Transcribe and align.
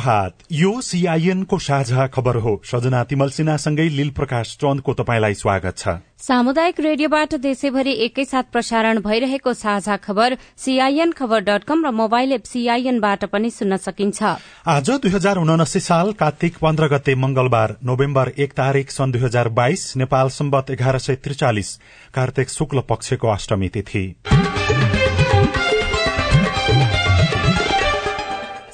प्रभात। 0.00 0.52
यो 0.52 0.80
सीआईएन 0.80 1.42
को 1.44 1.58
साझा 1.58 2.06
खबर 2.06 2.36
हो। 2.36 2.60
सजना 2.64 3.02
तिमल 3.04 3.30
सिन्हासँगै 3.30 3.88
लील 3.90 4.10
प्रकाश 4.10 4.56
चन्दको 4.56 4.92
तपाईँलाई 4.94 5.34
स्वागत 5.34 5.76
छ। 5.78 5.88
सामुदायिक 6.18 6.80
रेडियोबाट 6.80 7.34
देशैभरि 7.36 7.92
एकैसाथ 8.04 8.52
प्रसारण 8.52 8.98
भइरहेको 9.00 9.52
साझा 9.54 9.96
खबर 9.98 10.36
सीआईएन 10.56 11.12
खबर 11.12 11.40
डट 11.40 11.64
कम 11.64 11.84
र 11.86 11.90
मोबाइल 11.92 12.32
एप 12.32 12.44
सीआईएनबाट 12.44 13.24
पनि 13.26 13.50
सुन्न 13.50 13.76
सकिन्छ। 13.78 14.22
आज 14.66 14.90
दुई 14.90 15.10
हजार 15.10 15.36
उनासी 15.38 15.80
साल 15.80 16.12
कार्तिक 16.14 16.56
पन्ध्र 16.58 16.88
गते 16.88 17.14
मंगलबार 17.16 17.76
नोभेम्बर 17.84 18.32
एक 18.38 18.52
तारीक 18.52 18.90
सन् 18.90 19.12
दुई 19.12 19.22
हजार 19.22 19.48
बाइस 19.52 19.96
नेपाल 19.96 20.28
सम्बत 20.30 20.70
एघार 20.70 20.98
सय 20.98 21.14
त्रिचालिस 21.16 21.76
कार्तिक 22.14 22.48
शुक्ल 22.50 22.80
पक्षको 22.88 23.28
अष्टमी 23.28 23.68
तिथि। 23.68 24.04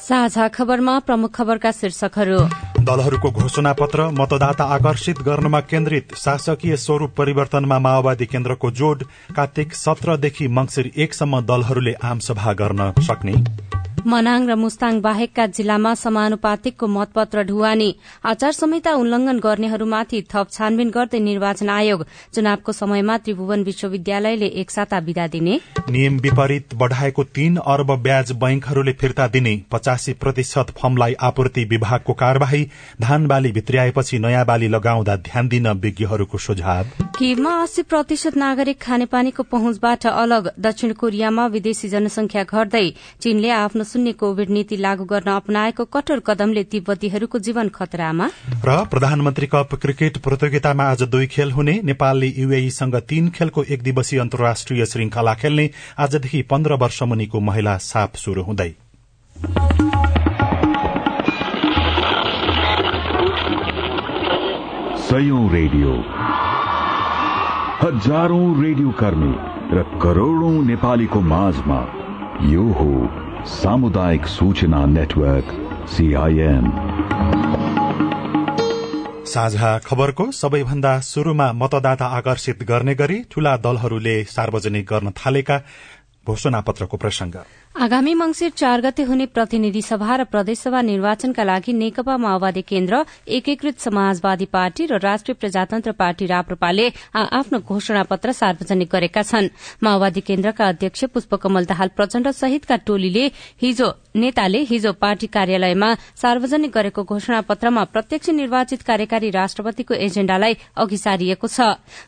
साझा 0.08 0.48
खबरमा 0.48 0.98
प्रमुख 0.98 1.30
खबरका 1.34 1.70
शीर्षकहरू। 1.70 2.38
दलहरूको 2.84 3.30
घोषणा 3.30 3.72
पत्र 3.72 4.08
मतदाता 4.10 4.64
आकर्षित 4.64 5.18
गर्नमा 5.18 5.60
केन्द्रित 5.60 6.14
शासकीय 6.16 6.76
स्वरूप 6.76 7.14
परिवर्तनमा 7.16 7.78
माओवादी 7.78 8.26
केन्द्रको 8.26 8.70
जोड 8.70 9.02
कार्तिक 9.36 9.74
सत्रदेखि 9.74 10.48
मंगिर 10.48 10.90
एकसम्म 10.96 11.40
दलहरूले 11.40 11.94
आमसभा 12.02 12.52
गर्न 12.52 12.92
सक्ने। 13.00 13.34
मनाङ 14.06 14.46
र 14.46 14.54
मुस्ताङ 14.54 15.00
बाहेकका 15.02 15.44
जिल्लामा 15.56 15.92
समानुपातिकको 15.96 16.86
मतपत्र 16.88 17.42
ढुवानी 17.44 17.88
आचार 18.24 18.52
संहिता 18.52 18.92
उल्लंघन 18.96 19.38
गर्नेहरूमाथि 19.38 20.20
थप 20.32 20.52
छानबिन 20.52 20.90
गर्दै 20.96 21.20
निर्वाचन 21.20 21.68
आयोग 21.68 22.04
चुनावको 22.34 22.72
समयमा 22.72 23.16
त्रिभुवन 23.18 23.62
विश्वविद्यालयले 23.62 24.46
एक 24.62 24.70
साता 24.70 24.98
विदा 25.06 25.26
दिने। 25.28 25.58
नियम 25.90 26.18
विपरीत 26.18 26.74
बढ़ाएको 26.74 27.24
तीन 27.36 27.56
अर्ब 27.66 27.90
ब्याज 28.02 28.30
बैंकहरूले 28.38 28.92
फिर्ता 29.00 29.26
दिने 29.28 29.54
पचासी 29.72 30.12
प्रतिशत 30.22 30.70
फर्मलाई 30.78 31.14
आपूर्ति 31.22 31.64
विभागको 31.64 32.12
कार्यवाही 32.22 32.62
धान 33.00 33.26
बाली 33.26 33.52
भित्रिआएपछि 33.52 34.18
नयाँ 34.18 34.44
बाली 34.46 34.68
लगाउँदा 34.68 35.16
ध्यान 35.26 35.48
दिन 35.48 35.68
विज्ञहरूको 35.82 36.38
सुझाव। 36.46 36.84
किममा 37.18 37.56
अस्सी 37.62 37.82
प्रतिशत 37.90 38.36
नागरिक 38.36 38.80
खानेपानीको 38.82 39.42
पहुँचबाट 39.50 40.06
अलग 40.06 40.50
दक्षिण 40.60 40.92
कोरियामा 41.02 41.46
विदेशी 41.56 41.88
जनसंख्या 41.88 42.44
घट्दै 42.44 42.86
चीनले 43.20 43.50
आफ्नो 43.58 43.84
शून्य 43.96 44.12
कोविड 44.12 44.50
नीति 44.50 44.76
लागू 44.76 45.04
गर्न 45.04 45.30
अपनाएको 45.30 45.84
कठोर 45.84 46.20
कदमले 46.20 46.64
तिब्बतीहरूको 46.64 47.38
जीवन 47.38 47.68
खतरामा? 47.68 48.26
र 48.64 48.84
प्रधानमन्त्री 48.84 49.46
कप 49.46 49.68
क्रिकेट 49.74 50.18
प्रतियोगितामा 50.18 50.84
आज 50.84 51.02
दुई 51.02 51.26
खेल 51.26 51.52
हुने 51.52 51.80
नेपालले 51.84 52.26
यूएईसँग 52.26 52.94
तीन 53.08 53.30
खेलको 53.30 53.62
एक 53.62 53.82
दिवसीय 53.82 54.20
अन्तर्राष्ट्रिय 54.20 54.86
श्रृंखला 54.86 55.34
खेल्ने 55.34 55.70
आजदेखि 55.98 56.42
पन्ध्र 56.42 56.72
वर्ष 56.74 57.02
मुनिको 57.02 57.40
महिला 57.40 57.76
साप 57.76 58.16
शुरू 58.16 58.42
हुँदै। 58.42 58.74
रेडियो। 65.52 65.92
हजारौं 67.82 68.64
रेडियो 68.64 68.90
कर्मी 68.90 69.34
र 69.76 69.82
करोड़ौं 70.02 70.64
नेपालीको 70.66 71.20
माझमा 71.20 71.80
यो 72.42 72.62
हो 72.62 72.90
सामुदायिक 73.46 74.26
सूचना 74.26 74.84
नेटवर्क 74.86 75.50
सीआईएन 75.88 76.64
साझा 79.32 79.70
खबरको 79.86 80.24
सबैभन्दा 80.40 80.92
शुरूमा 81.10 81.46
मतदाता 81.62 82.06
आकर्षित 82.18 82.62
गर्ने 82.70 82.94
गरी 82.94 83.18
ठूला 83.30 83.56
दलहरूले 83.66 84.16
सार्वजनिक 84.34 84.86
गर्न 84.92 85.10
थालेका 85.20 85.58
घोषणा 86.26 86.60
पत्रको 86.68 86.96
प्रसंग 86.96 87.34
आगामी 87.76 88.12
मंगिर 88.14 88.50
चार 88.50 88.80
गते 88.80 89.02
हुने 89.02 89.24
प्रतिनिधि 89.28 89.80
सभा 89.82 90.14
र 90.16 90.24
प्रदेशसभा 90.24 90.80
निर्वाचनका 90.82 91.44
लागि 91.44 91.72
नेकपा 91.72 92.16
माओवादी 92.16 92.62
केन्द्र 92.62 93.04
एकीकृत 93.28 93.78
समाजवादी 93.78 94.44
पार्टी 94.48 94.86
र 94.86 94.98
राष्ट्रिय 94.98 95.34
प्रजातन्त्र 95.36 95.92
पार्टी 95.92 96.26
राप्रपाले 96.26 96.88
आफ्नो 97.12 97.58
घोषणा 97.60 98.02
पत्र 98.08 98.32
सार्वजनिक 98.32 98.88
गरेका 98.88 99.22
छन्। 99.22 99.48
माओवादी 99.84 100.20
केन्द्रका 100.22 100.68
अध्यक्ष 100.68 101.04
पुष्पकमल 101.12 101.64
दाहाल 101.66 101.88
प्रचण्ड 101.92 102.28
सहितका 102.32 102.76
टोलीले 102.86 103.26
हिजो 103.60 103.92
नेताले 104.16 104.58
हिजो 104.64 104.92
पार्टी 104.96 105.26
कार्यालयमा 105.28 105.92
सार्वजनिक 106.16 106.72
गरेको 106.72 107.02
घोषणा 107.04 107.40
पत्रमा 107.44 107.84
प्रत्यक्ष 107.92 108.30
निर्वाचित 108.30 108.82
कार्यकारी 108.88 109.30
राष्ट्रपतिको 109.30 109.94
एजेण्डालाई 110.00 110.54
अघि 110.80 110.96
सारिएको 110.96 111.46
छ। 111.46 111.60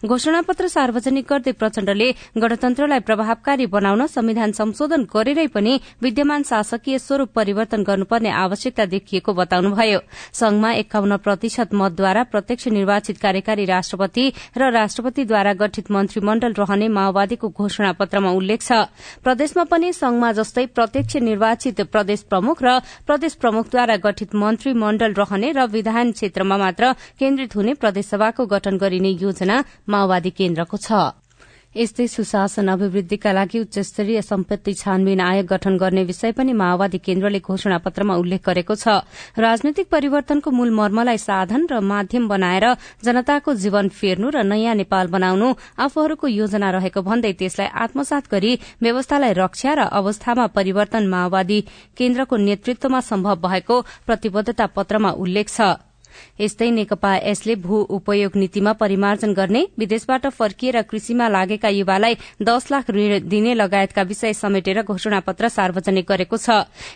घोषणा 0.09 0.41
पत्र 0.49 0.67
सार्वजनिक 0.69 1.29
गर्दै 1.29 1.53
प्रचण्डले 1.61 2.09
गणतन्त्रलाई 2.41 3.01
प्रभावकारी 3.05 3.67
बनाउन 3.69 4.07
संविधान 4.09 4.53
संशोधन 4.57 5.05
गरेरै 5.13 5.47
पनि 5.59 5.75
विद्यमान 6.03 6.43
शासकीय 6.45 6.99
स्वरूप 7.01 7.33
परिवर्तन 7.35 7.83
गर्नुपर्ने 7.83 8.31
आवश्यकता 8.39 8.85
देखिएको 8.87 9.33
बताउनुभयो। 9.35 10.01
संघमा 10.33 10.73
एकाउन्न 10.75 11.17
प्रतिशत 11.19 11.75
मतद्वारा 11.75 12.23
प्रत्यक्ष 12.31 12.69
निर्वाचित 12.71 13.19
कार्यकारी 13.19 13.65
राष्ट्रपति 13.67 14.25
र 14.57 14.71
राष्ट्रपतिद्वारा 14.73 15.53
गठित 15.59 15.91
मन्त्रीमण्डल 15.91 16.53
रहने 16.55 16.89
माओवादीको 16.89 17.49
घोषणा 17.51 17.93
पत्रमा 17.99 18.31
उल्लेख 18.31 18.63
छ। 18.63 18.73
प्रदेशमा 19.25 19.65
पनि 19.65 19.93
संघमा 19.93 20.33
जस्तै 20.33 20.67
प्रत्यक्ष 20.71 21.17
निर्वाचित 21.19 21.81
प्रदेश 21.91 22.23
प्रमुख 22.31 22.63
र 22.63 22.79
प्रदेश 23.07 23.35
प्रमुखद्वारा 23.35 23.97
गठित 23.99 24.35
मन्त्रीमण्डल 24.35 25.13
रहने 25.15 25.53
र 25.53 25.67
विधान 25.69 26.13
क्षेत्रमा 26.13 26.57
मात्र 26.57 26.93
केन्द्रित 27.19 27.57
हुने 27.57 27.75
प्रदेशसभाको 27.75 28.47
गठन 28.47 28.77
गरिने 28.79 29.11
योजना 29.21 29.65
माओवादी 29.89 30.31
केन्द्रको 30.31 30.77
छ। 30.79 31.28
यस्तै 31.79 32.07
सुशासन 32.11 32.69
अभिवृद्धिका 32.69 33.33
लागि 33.33 33.59
उच्च 33.61 33.79
स्तरीय 33.79 34.21
सम्पत्ति 34.23 34.73
छानबिन 34.75 35.21
आयोग 35.21 35.47
गठन 35.47 35.77
गर्ने 35.79 36.03
विषय 36.05 36.33
पनि 36.35 36.53
माओवादी 36.53 36.99
केन्द्रले 36.99 37.41
घोषणा 37.41 37.79
पत्रमा 37.79 38.15
उल्लेख 38.19 38.43
गरेको 38.47 38.75
छ। 38.75 39.07
राजनैतिक 39.39 39.87
परिवर्तनको 39.87 40.51
मूल 40.51 40.71
मर्मलाई 40.75 41.19
साधन 41.19 41.67
र 41.71 41.81
माध्यम 41.81 42.29
बनाएर 42.29 42.67
जनताको 43.05 43.55
जीवन 43.55 43.89
फेर्नु 43.95 44.29
र 44.35 44.43
नयाँ 44.43 44.75
नेपाल 44.75 45.07
बनाउनु 45.07 45.55
आफूहरूको 45.79 46.27
योजना 46.27 46.71
रहेको 46.75 47.01
भन्दै 47.03 47.33
त्यसलाई 47.39 47.71
आत्मसात 47.79 48.25
गरी 48.27 48.53
व्यवस्थालाई 48.83 49.33
रक्षा 49.39 49.73
र 49.79 49.81
अवस्थामा 49.95 50.47
परिवर्तन 50.59 51.07
माओवादी 51.07 51.61
केन्द्रको 51.95 52.37
नेतृत्वमा 52.39 53.01
सम्भव 53.07 53.37
भएको 53.47 53.77
प्रतिबद्धता 54.07 54.67
पत्रमा 54.75 55.11
उल्लेख 55.15 55.49
छ। 55.49 55.88
यस्तै 56.41 56.71
नेकपा 56.71 57.15
यसले 57.19 57.55
भू 57.57 57.81
उपयोग 57.91 58.37
नीतिमा 58.37 58.73
परिमार्जन 58.75 59.33
गर्ने 59.35 59.67
विदेशबाट 59.79 60.27
फर्किएर 60.29 60.81
कृषिमा 60.83 61.29
लागेका 61.29 61.69
युवालाई 61.71 62.15
दश 62.43 62.71
लाख 62.71 62.91
ऋण 62.91 63.29
दिने 63.29 63.55
लगायतका 63.55 64.03
विषय 64.03 64.33
समेटेर 64.35 64.83
घोषणा 64.83 65.21
पत्र 65.21 65.49
सार्वजनिक 65.49 66.07
गरेको 66.09 66.37
छ। 66.37 66.51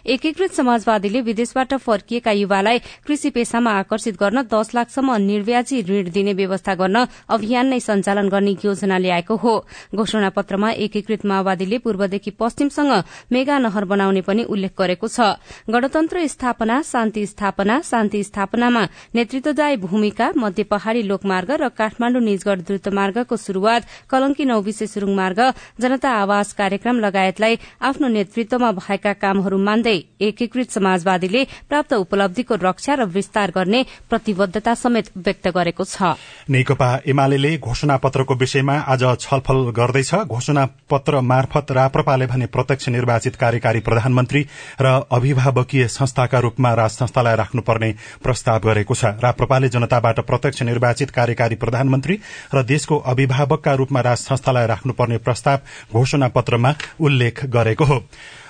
एकीकृत 0.06 0.53
समाजवादीले 0.53 1.21
विदेशबाट 1.22 1.75
फर्किएका 1.77 2.31
युवालाई 2.32 2.78
कृषि 3.06 3.31
पेसामा 3.31 3.71
आकर्षित 3.78 4.16
गर्न 4.16 4.43
दश 4.53 4.75
लाखसम्म 4.75 5.16
निर्व्याजी 5.22 5.82
ऋण 5.82 6.11
दिने 6.11 6.32
व्यवस्था 6.34 6.75
गर्न 6.75 7.06
अभियान 7.28 7.66
नै 7.66 7.81
सञ्चालन 7.81 8.28
गर्ने 8.28 8.56
योजना 8.65 8.99
ल्याएको 8.99 9.37
हो। 9.37 9.55
घोषणा 9.94 10.28
पत्रमा 10.31 10.71
एकीकृत 10.78 11.25
माओवादीले 11.27 11.78
पूर्वदेखि 11.78 12.31
पश्चिमसँग 12.38 12.93
मेगा 13.32 13.59
नहर 13.59 13.84
बनाउने 13.84 14.21
पनि 14.22 14.43
उल्लेख 14.44 14.72
गरेको 14.78 15.09
छ। 15.09 15.37
गणतन्त्र 15.71 16.27
स्थापना 16.28 16.81
शान्ति 16.82 17.27
स्थापना 17.27 17.81
शान्ति 17.82 18.22
स्थापनामा 18.25 18.82
नेतृत्वदायी 19.15 19.77
भूमिका 19.77 20.31
मध्य 20.37 20.62
पहाड़ी 20.65 21.03
लोकमार्ग 21.03 21.50
र 21.61 21.69
काठमाण्डु 21.71 22.21
निजगढ़ 22.21 22.61
द्रुतमार्गको 22.62 23.37
शुरूआत 23.37 23.82
कलंकी 24.11 24.44
नौविसे 24.44 24.87
सुरुङ 24.87 25.14
मार्ग 25.14 25.41
जनता 25.81 26.11
आवास 26.19 26.53
कार्यक्रम 26.53 26.99
लगायतलाई 27.00 27.59
आफ्नो 27.82 28.09
नेतृत्वमा 28.09 28.70
भएका 28.73 29.12
कामहरू 29.23 29.59
मान्दै 29.61 29.97
एकीकृत 30.23 30.70
समाजवादीले 30.73 31.44
प्राप्त 31.69 31.93
उपलब्धिको 31.94 32.55
रक्षा 32.62 32.94
र 32.94 33.05
विस्तार 33.12 33.50
गर्ने 33.53 33.85
प्रतिबद्धता 34.09 34.75
समेत 34.75 35.11
व्यक्त 35.19 35.49
गरेको 35.50 35.85
छ। 35.85 36.17
नेकपा 36.49 36.91
एमाले 37.05 37.56
घोषणा 37.58 37.97
पत्रको 37.99 38.35
विषयमा 38.35 38.76
आज 38.88 39.05
छलफल 39.20 39.58
गर्दैछ। 39.76 40.15
घोषणा 40.25 40.65
पत्र 40.91 41.20
मार्फत 41.23 41.73
राप्रपाले 41.73 42.26
भने 42.26 42.47
प्रत्यक्ष 42.49 42.88
निर्वाचित 42.88 43.37
कार्यकारी 43.37 43.81
प्रधानमन्त्री 43.82 44.43
र 44.81 44.87
अभिभावकीय 45.12 45.88
संस्थाका 45.91 46.38
रूपमा 46.38 46.75
राज 46.75 46.91
संस्थालाई 46.93 47.37
राख्नुपर्ने 47.37 47.93
प्रस्ताव 48.25 48.58
गरेको 48.65 48.94
छ। 48.94 49.01
छ। 49.02 49.19
राप्रपाले 49.22 49.69
जनताबाट 49.69 50.20
प्रत्यक्ष 50.22 50.62
निर्वाचित 50.62 51.10
कार्यकारी 51.10 51.56
प्रधानमन्त्री 51.56 52.19
र 52.54 52.62
देशको 52.64 52.96
अभिभावकका 53.04 53.75
रूपमा 53.75 54.00
राज 54.00 54.19
संस्थालाई 54.19 54.66
राख्नुपर्ने 54.66 55.19
प्रस्ताव 55.19 55.58
घोषणा 55.93 56.28
पत्रमा 56.28 56.75
उल्लेख 57.00 57.44
गरेको 57.46 57.84
हो। 57.84 57.99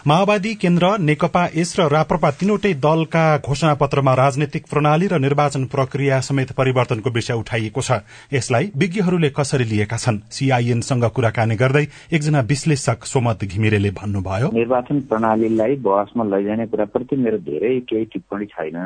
माओवादी 0.02 0.54
केन्द्र 0.54 0.86
नेकपा 0.98 1.44
एस 1.54 1.74
र 1.78 1.86
राप्रपा 1.88 2.30
तीनवटै 2.32 2.72
दलका 2.74 3.24
घोषणा 3.38 3.74
पत्रमा 3.74 4.14
राजनैतिक 4.14 4.66
प्रणाली 4.66 5.06
र 5.06 5.18
निर्वाचन 5.18 5.64
प्रक्रिया 5.64 6.20
समेत 6.20 6.52
परिवर्तनको 6.52 7.10
विषय 7.10 7.34
उठाइएको 7.34 7.80
छ। 7.80 8.02
यसलाई 8.32 8.70
विज्ञहरूले 8.76 9.30
कसरी 9.30 9.64
लिएका 9.64 9.96
छन्? 9.96 10.18
सीआईएनसँग 10.30 11.04
कुराकानी 11.06 11.56
गर्दै 11.56 11.86
एकजना 12.12 12.40
विश्लेषक 12.42 13.04
सोमत 13.06 13.44
घिमिरेले 13.44 13.90
भन्नुभयो। 13.94 14.50
निर्वाचन 14.50 15.00
प्रणालीलाई 15.06 15.76
बहसमा 15.78 16.24
लैजाने 16.26 16.66
कुराप्रति 16.66 17.16
मेरो 17.16 17.38
धेरै 17.38 17.78
केही 17.86 18.04
टिप्पणी 18.04 18.46
छैन। 18.46 18.76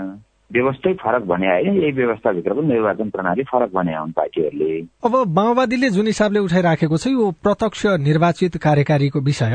व्यवस्थै 0.52 0.92
फरक 0.94 1.22
भने 1.26 1.46
होइन 1.46 1.76
यही 1.76 1.92
व्यवस्थाभित्रको 1.92 2.62
निर्वाचन 2.62 3.08
प्रणाली 3.10 3.42
फरक 3.44 3.70
भने 3.74 3.94
हुन् 3.96 4.12
पार्टीहरूले। 4.12 4.78
अब 5.04 5.14
माओवादीले 5.36 5.90
जुन 5.90 6.06
हिसाबले 6.06 6.38
उठाइराखेको 6.38 6.96
छ 6.96 7.06
यो 7.10 7.30
प्रत्यक्ष 7.42 7.86
निर्वाचित 8.06 8.56
कार्यकारीको 8.62 9.20
विषय 9.26 9.54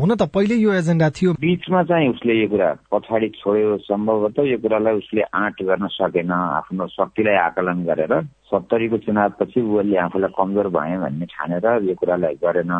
हुन 0.00 0.14
त 0.16 0.22
पहिले 0.32 0.54
यो 0.56 0.72
एजेन्डा 0.72 1.08
थियो। 1.12 1.32
बीचमा 1.40 1.82
चाहिँ 1.84 2.08
उसले 2.08 2.40
यो 2.40 2.48
कुरा 2.48 2.72
पछाडि 2.88 3.28
छोड्यो 3.36 3.76
सम्भवतः 3.84 4.50
यो 4.50 4.58
कुरालाई 4.58 4.94
उसले 4.96 5.22
आँट 5.28 5.62
गर्न 5.62 5.86
सकेन 5.92 6.32
आफ्नो 6.32 6.86
शक्तिलाई 6.88 7.36
आकलन 7.44 7.84
गरेर। 7.84 8.12
सत्तरीको 8.50 8.98
चुनावपछि 9.06 9.60
उसले 9.60 9.96
आफूलाई 10.04 10.34
कमजोर 10.38 10.68
भए 10.76 10.96
भन्ने 10.98 11.26
ठानेर 11.32 11.66
यो 11.88 11.94
कुरालाई 11.94 12.34
गरेन। 12.44 12.72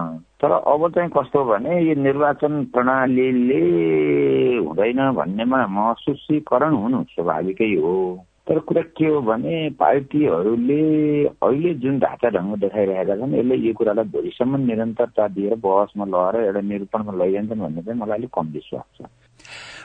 तर 0.43 0.53
अब 0.53 0.89
चाहिँ 0.95 1.11
कस्तो 1.17 1.45
भने 1.45 1.81
यो 1.89 1.95
निर्वाचन 2.03 2.65
प्रणालीले 2.75 3.63
हुँदैन 4.67 5.01
भन्नेमा 5.21 5.67
महसुसीकरण 5.67 6.75
हुनु 6.75 7.03
स्वाभाविकै 7.15 7.73
हो। 7.83 7.95
तर 8.49 8.59
कुरा 8.67 8.83
के 8.99 9.07
हो 9.07 9.21
भने 9.23 9.57
पार्टीहरूले 9.79 10.83
अहिले 11.39 11.75
जुन 11.83 11.99
ढाँचा 12.03 12.29
ढङ्ग 12.35 12.57
देखाइरहेका 12.61 13.17
छन् 13.17 13.35
यसले 13.39 13.57
यो 13.67 13.73
कुरालाई 13.79 14.11
भोलिसम्म 14.11 14.61
निरन्तरता 14.67 15.29
दिएर 15.39 15.55
बहसमा 15.63 16.05
लगाएर 16.05 16.45
एउटा 16.45 16.61
निरूपणमा 16.67 17.13
लैजान्छन् 17.25 17.61
भन्ने 17.61 17.83
चाहिँ 17.83 18.01
मलाई 18.01 18.19
अलिक 18.19 18.31
कम 18.35 18.47
विश्वास 18.59 18.87
छ। 18.97 19.07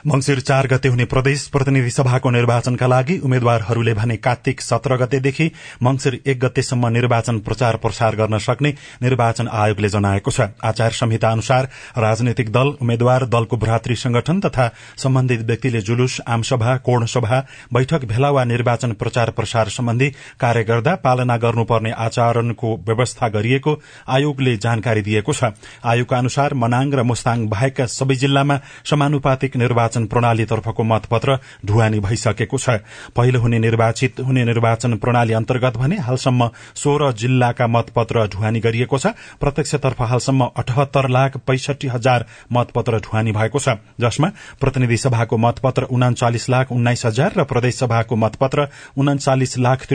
मंगिर 0.06 0.40
चार 0.40 0.66
गते 0.66 0.88
हुने 0.88 1.04
प्रदेश 1.06 1.46
प्रतिनिधि 1.48 1.90
सभाको 1.90 2.30
निर्वाचनका 2.30 2.86
लागि 2.86 3.18
उम्मेद्वारहरूले 3.18 3.94
भने 3.94 4.16
कार्तिक 4.18 4.60
सत्र 4.60 4.96
गतेदेखि 4.96 5.50
मंगिर 5.82 6.18
एक 6.26 6.40
गतेसम्म 6.40 6.88
निर्वाचन 6.88 7.38
प्रचार 7.40 7.76
प्रसार 7.76 8.16
गर्न 8.16 8.38
सक्ने 8.38 8.74
निर्वाचन 9.02 9.48
आयोगले 9.48 9.88
जनाएको 9.88 10.30
छ। 10.30 10.48
आचार 10.62 10.90
संहिता 10.92 11.30
अनुसार 11.30 11.68
राजनैतिक 11.98 12.50
दल 12.52 12.68
उम्मेद्वार 12.80 13.24
दलको 13.26 13.56
भ्रातृ 13.56 13.94
संगठन 13.96 14.40
तथा 14.40 14.70
सम्बन्धित 14.96 15.40
व्यक्तिले 15.46 15.80
जुलुस 15.80 16.20
आमसभा 16.28 16.76
कोणसभा 16.86 17.40
बैठक 17.72 18.04
भेला 18.04 18.30
वा 18.30 18.44
निर्वाचन 18.46 18.92
प्रचार 18.94 19.30
प्रसार 19.30 19.68
सम्बन्धी 19.70 20.08
कार्य 20.40 20.64
गर्दा 20.64 20.94
पालना 21.04 21.36
गर्नुपर्ने 21.36 21.90
आचरणको 21.98 22.74
व्यवस्था 22.86 23.28
गरिएको 23.28 23.78
आयोगले 24.08 24.56
जानकारी 24.58 25.02
दिएको 25.02 25.32
छ। 25.32 25.52
आयोगका 25.84 26.18
अनुसार 26.18 26.54
मनाङ 26.56 26.92
र 26.92 27.02
मुस्ताङ 27.02 27.46
बाहेकका 27.48 27.86
सबै 27.88 28.14
जिल्लामा 28.16 28.56
समानुपातिक 28.84 29.56
निर्वाचन 29.56 29.95
निर्वाचन 29.96 30.06
प्रणालीतर्फको 30.06 30.82
मतपत्र 30.84 31.38
ढुवानी 31.64 32.00
भइसकेको 32.00 32.58
छ। 32.58 32.84
पहिलो 33.16 33.40
हुने 33.40 33.58
निर्वाचित 33.58 34.20
हुने 34.20 34.44
निर्वाचन 34.44 34.96
प्रणाली 34.96 35.32
अन्तर्गत 35.32 35.76
भने 35.76 35.96
हालसम्म 35.98 36.50
सोह्र 36.76 37.12
जिल्लाका 37.14 37.66
मतपत्र 37.66 38.26
ढुवानी 38.28 38.60
गरिएको 38.60 38.98
छ। 38.98 39.06
प्रत्यक्षतर्फ 39.40 40.00
हालसम्म 40.02 40.50
अठहत्तर 40.54 41.08
लाख 41.08 41.36
पैसठी 41.46 41.88
हजार 41.88 42.26
मतपत्र 42.52 43.00
ढुवानी 43.00 43.32
भएको 43.32 43.58
छ। 43.58 43.80
जसमा 44.00 44.28
प्रतिनिधि 44.60 44.96
सभाको 44.98 45.36
मतपत्र 45.38 45.82
उनाचालिस 45.88 46.48
लाख 46.50 46.72
उन्नाइस 46.72 47.06
हजार 47.06 47.32
र 47.36 47.44
प्रदेश 47.44 47.78
सभाको 47.78 48.16
मतपत्र 48.16 48.68
उनाचालिस 48.96 49.58
लाख 49.58 49.86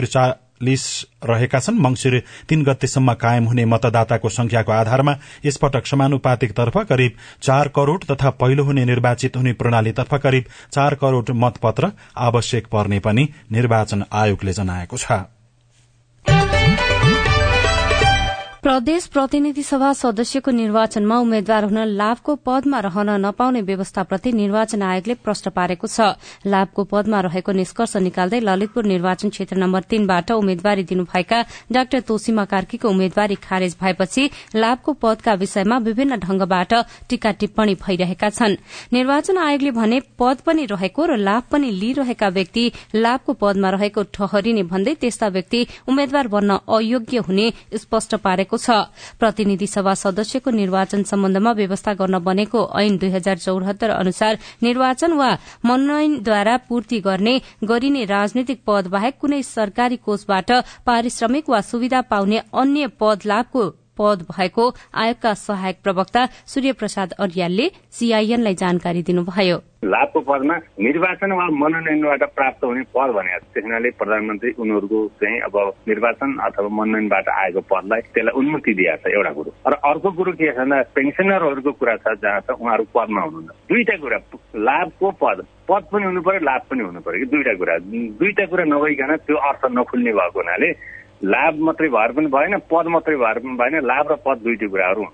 त्रिचालिस 0.62 1.06
रहेका 1.24 1.58
छन्। 1.58 1.78
मंगिर 1.78 2.22
तीन 2.48 2.62
गतेसम्म 2.64 3.12
कायम 3.14 3.44
हुने 3.44 3.64
मतदाताको 3.64 4.28
संख्याको 4.30 4.72
आधारमा 4.72 5.16
यसपटक 5.44 5.86
समानुपातिकतर्फ 5.86 6.76
करिब 6.88 7.12
चार 7.42 7.68
करोड़ 7.68 8.02
तथा 8.04 8.30
पहिलो 8.32 8.64
हुने 8.64 8.84
निर्वाचित 8.84 9.36
हुने 9.36 9.52
प्रणालीतर्फ 9.54 10.14
करिब 10.22 10.44
चार 10.70 10.94
करोड़ 10.94 11.30
मतपत्र 11.34 11.92
आवश्यक 12.16 12.66
पर्ने 12.66 12.98
पनि 13.00 13.28
निर्वाचन 13.52 14.04
आयोगले 14.14 14.52
जनाएको 14.52 14.96
छ। 14.96 16.61
प्रदेश 18.62 19.06
प्रतिनिधि 19.06 19.62
सभा 19.62 19.92
सदस्यको 19.92 20.50
निर्वाचनमा 20.50 21.16
उम्मेद्वार 21.18 21.64
हुन 21.64 21.78
लाभको 21.98 22.34
पदमा 22.46 22.78
रहन 22.80 23.08
नपाउने 23.20 23.60
व्यवस्थाप्रति 23.60 24.32
निर्वाचन 24.32 24.82
आयोगले 24.82 25.14
प्रश्न 25.18 25.50
पारेको 25.50 25.86
छ। 25.86 26.14
लाभको 26.46 26.84
पदमा 26.86 27.20
रहेको 27.26 27.52
निष्कर्ष 27.52 27.96
निकाल्दै 27.98 28.40
ललितपुर 28.40 28.84
निर्वाचन 28.86 29.28
क्षेत्र 29.28 29.56
नम्बर 29.58 29.82
तीनबाट 29.90 30.30
उम्मेद्वारी 30.32 30.84
दिनुभएका 30.84 31.40
डाक्टर 31.72 32.00
तोसिमा 32.06 32.44
कार्कीको 32.54 32.88
उम्मेद्वारी 32.88 33.34
खारेज 33.42 33.76
भएपछि 33.82 34.28
लाभको 34.54 34.92
पदका 35.02 35.34
विषयमा 35.42 35.78
विभिन्न 35.82 36.20
ढंगबाट 36.22 36.74
टीका 37.10 37.30
टिप्पणी 37.42 37.74
भइरहेका 37.82 38.30
छन्। 38.30 38.56
निर्वाचन 38.92 39.38
आयोगले 39.38 39.70
भने 39.72 40.00
पद 40.18 40.46
पनि 40.46 40.66
रहेको 40.70 41.06
र 41.06 41.16
लाभ 41.18 41.50
पनि 41.50 41.70
लिइरहेका 41.80 42.28
व्यक्ति 42.38 42.70
लाभको 42.94 43.32
पदमा 43.42 43.74
रहेको 43.74 44.02
ठहरिने 44.14 44.62
भन्दै 44.70 44.94
त्यस्ता 45.02 45.34
व्यक्ति 45.34 45.66
उम्मेद्वार 45.88 46.28
बन्न 46.30 46.62
अयोग्य 46.70 47.26
हुने 47.26 47.52
स्पष्ट 47.82 48.14
पारेको 48.22 48.50
छ। 48.56 48.70
प्रतिनिधि 49.20 49.66
सभा 49.66 49.94
सदस्यको 49.94 50.50
निर्वाचन 50.50 51.02
सम्बन्धमा 51.02 51.52
व्यवस्था 51.52 51.94
गर्न 51.94 52.18
बनेको 52.18 52.60
ऐन 52.80 52.96
दुई 52.98 53.10
हजार 53.10 53.38
चौहत्तर 53.38 53.90
अनुसार 53.90 54.38
निर्वाचन 54.62 55.12
वा 55.12 55.30
मनोनयनद्वारा 55.66 56.56
पूर्ति 56.68 57.00
गर्ने 57.00 57.40
गरिने 57.64 58.04
राजनीतिक 58.04 58.62
पद 58.66 58.86
बाहेक 58.86 59.18
कुनै 59.20 59.42
सरकारी 59.42 59.96
कोषबाट 59.96 60.50
पारिश्रमिक 60.86 61.50
वा 61.50 61.60
सुविधा 61.60 62.00
पाउने 62.10 62.42
अन्य 62.54 62.86
पद 63.00 63.26
लाभको 63.26 63.81
पद 63.98 64.26
भएको 64.30 64.64
आयोगका 64.94 65.32
सहायक 65.40 65.76
प्रवक्ता 65.82 66.26
सूर्य 66.46 66.72
प्रसाद 66.80 67.12
अर्यालले 67.18 67.68
सीआईएनलाई 67.90 68.54
जानकारी 68.54 69.02
दिनुभयो। 69.02 69.58
लाभको 69.84 70.20
पदमा 70.20 70.56
निर्वाचन 70.78 71.32
वा 71.32 71.46
मनोनयनबाट 71.62 72.22
प्राप्त 72.34 72.64
हुने 72.64 72.82
पद 72.94 73.10
भने 73.16 73.38
त्यस 73.54 73.94
प्रधानमन्त्री 73.98 74.50
उनीहरूको 74.62 74.98
चाहिँ 75.20 75.40
अब 75.42 75.56
निर्वाचन 75.88 76.36
अथवा 76.46 76.68
मनोनयनबाट 76.78 77.28
आएको 77.28 77.60
पदलाई 77.66 78.00
त्यसलाई 78.14 78.38
उन्मुक्ति 78.38 78.72
दिएको 78.78 78.96
छ 79.02 79.12
एउटा 79.12 79.32
कुरो। 79.36 79.50
र 79.66 79.74
अर्को 79.90 80.10
कुरो 80.18 80.32
के 80.38 80.52
छ 80.52 80.56
भन्दा 80.58 80.80
पेन्सनरहरूको 80.94 81.72
कुरा 81.82 81.96
छ 81.96 82.14
जहाँ 82.22 82.40
छ 82.46 82.56
उहाँहरू 82.62 82.84
पदमा 82.94 83.20
हुनुहुन्छ 83.26 83.50
दुईटा 83.68 83.96
कुरा 84.02 84.18
लाभको 84.70 85.10
पद। 85.18 85.44
पद 85.68 85.82
पनि 85.92 86.04
हुनु 86.04 86.20
पर्यो 86.22 86.40
लाभ 86.46 86.62
पनि 86.70 86.82
हुनु 86.82 87.00
पर्यो 87.02 87.18
कि 87.18 87.30
दुईटा 87.32 87.54
कुरा। 87.58 87.78
दुईटा 88.22 88.44
कुरा 88.46 88.64
नभइकन 88.70 89.16
त्यो 89.26 89.36
अर्थ 89.50 89.62
नखुल्ने 89.78 90.12
भएको 90.12 90.38
हुनाले 90.40 90.70
लाभ 91.24 91.58
मात्रै 91.64 91.88
भएर 91.88 92.12
पनि 92.12 92.26
भएन 92.28 92.58
पद 92.70 92.86
मात्रै 92.92 93.16
भएर 93.16 93.38
पनि 93.38 93.56
भएन 93.58 93.74
लाभ 93.86 94.12
र 94.12 94.16
पद 94.24 94.38
दुइटै 94.44 94.68
कुराहरू 94.68 95.04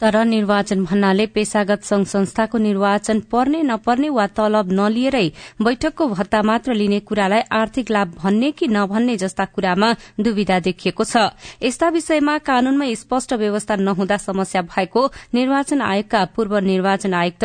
तर 0.00 0.16
निर्वाचन 0.24 0.84
भन्नाले 0.84 1.24
पेशागत 1.34 1.82
संघ 1.84 2.06
संस्थाको 2.06 2.58
निर्वाचन 2.58 3.20
पर्ने 3.32 3.60
नपर्ने 3.62 4.08
वा 4.10 4.26
तलब 4.38 4.72
नलिएरै 4.72 5.28
बैठकको 5.62 6.06
भत्ता 6.08 6.40
मात्र 6.42 6.74
लिने 6.74 6.98
कुरालाई 7.00 7.42
आर्थिक 7.52 7.90
लाभ 7.90 8.14
भन्ने 8.22 8.50
कि 8.50 8.68
नभन्ने 8.68 9.16
जस्ता 9.16 9.44
कुरामा 9.54 9.92
दुविधा 10.20 10.58
देखिएको 10.60 11.04
छ। 11.04 11.30
यस्ता 11.62 11.88
विषयमा 11.88 12.38
कानूनमा 12.42 12.92
स्पष्ट 12.98 13.32
व्यवस्था 13.38 13.76
नहुँदा 13.78 14.16
समस्या 14.18 14.62
भएको 14.74 15.06
निर्वाचन 15.34 15.80
आयोगका 15.82 16.24
पूर्व 16.34 16.58
निर्वाचन 16.66 17.14
आयुक्त 17.14 17.44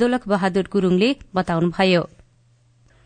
दोलक 0.00 0.28
बहादुर 0.28 0.68
गुरूङले 0.72 1.16
बताउनुभयो। 1.34 2.02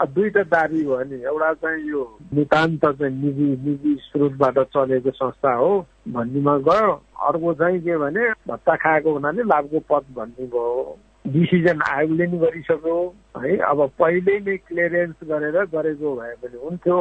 दुईटा 0.05 0.43
दाबी 0.43 0.83
भयो 0.85 1.03
नि। 1.11 1.23
एउटा 1.23 1.53
चाहिँ 1.53 1.89
यो 1.89 2.03
नितान्त 2.35 2.85
चाहिँ 2.87 3.15
निजी 3.15 3.49
निजी 3.65 3.95
स्रोतबाट 4.03 4.59
चलेको 4.75 5.11
संस्था 5.11 5.53
हो 5.55 5.71
भन्नेमा 6.09 6.57
गयो 6.69 6.93
अर्को 7.29 7.55
चाहिँ 7.55 7.81
के 7.81 7.97
भने 7.99 8.31
भत्ता 8.49 8.75
खाएको 8.77 9.13
हुनाले 9.13 9.43
लाभको 9.43 9.79
पद 9.91 10.05
भन्ने 10.17 10.47
भयो। 10.47 10.99
डिसिजन 11.27 11.81
आयोगले 11.89 12.27
नि 12.27 12.39
गरिसक्यो। 12.39 12.97
है 13.39 13.57
अब 13.71 13.79
पहिल्यै 13.99 14.39
नै 14.41 14.57
क्लियरेन्स 14.67 15.19
गरेर 15.31 15.57
गरेको 15.71 16.17
भए 16.17 16.35
पनि 16.43 16.59
हुन्थ्यो। 16.65 16.99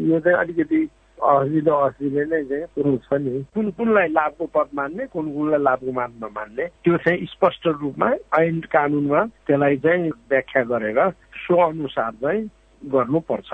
यो 0.00 0.20
चाहिँ 0.20 0.38
अलिकति 0.38 0.80
असिलो 1.16 1.74
असिले 1.86 2.24
नै 2.28 2.42
चाहिँ 2.44 2.64
कुरो 2.76 2.96
छ 3.04 3.20
नि। 3.24 3.42
कुन 3.54 3.70
कुनलाई 3.76 4.08
लाभको 4.12 4.46
पद 4.52 4.68
मान्ने 4.76 5.06
कुन 5.08 5.32
कुनलाई 5.34 5.62
लाभको 5.62 5.92
मान 5.92 6.10
नमान्ने 6.22 6.66
त्यो 6.84 6.96
चाहिँ 6.96 7.26
स्पष्ट 7.32 7.66
रूपमा 7.80 8.08
ऐन 8.38 8.60
कानुनमा 8.68 9.24
त्यसलाई 9.46 9.76
चाहिँ 9.80 10.10
व्याख्या 10.30 10.62
गरेर 10.72 11.00
सो 11.46 11.54
अनुसार 11.68 12.12
चाहिँ 12.12 12.42
गर्नुपर्छ। 12.82 13.50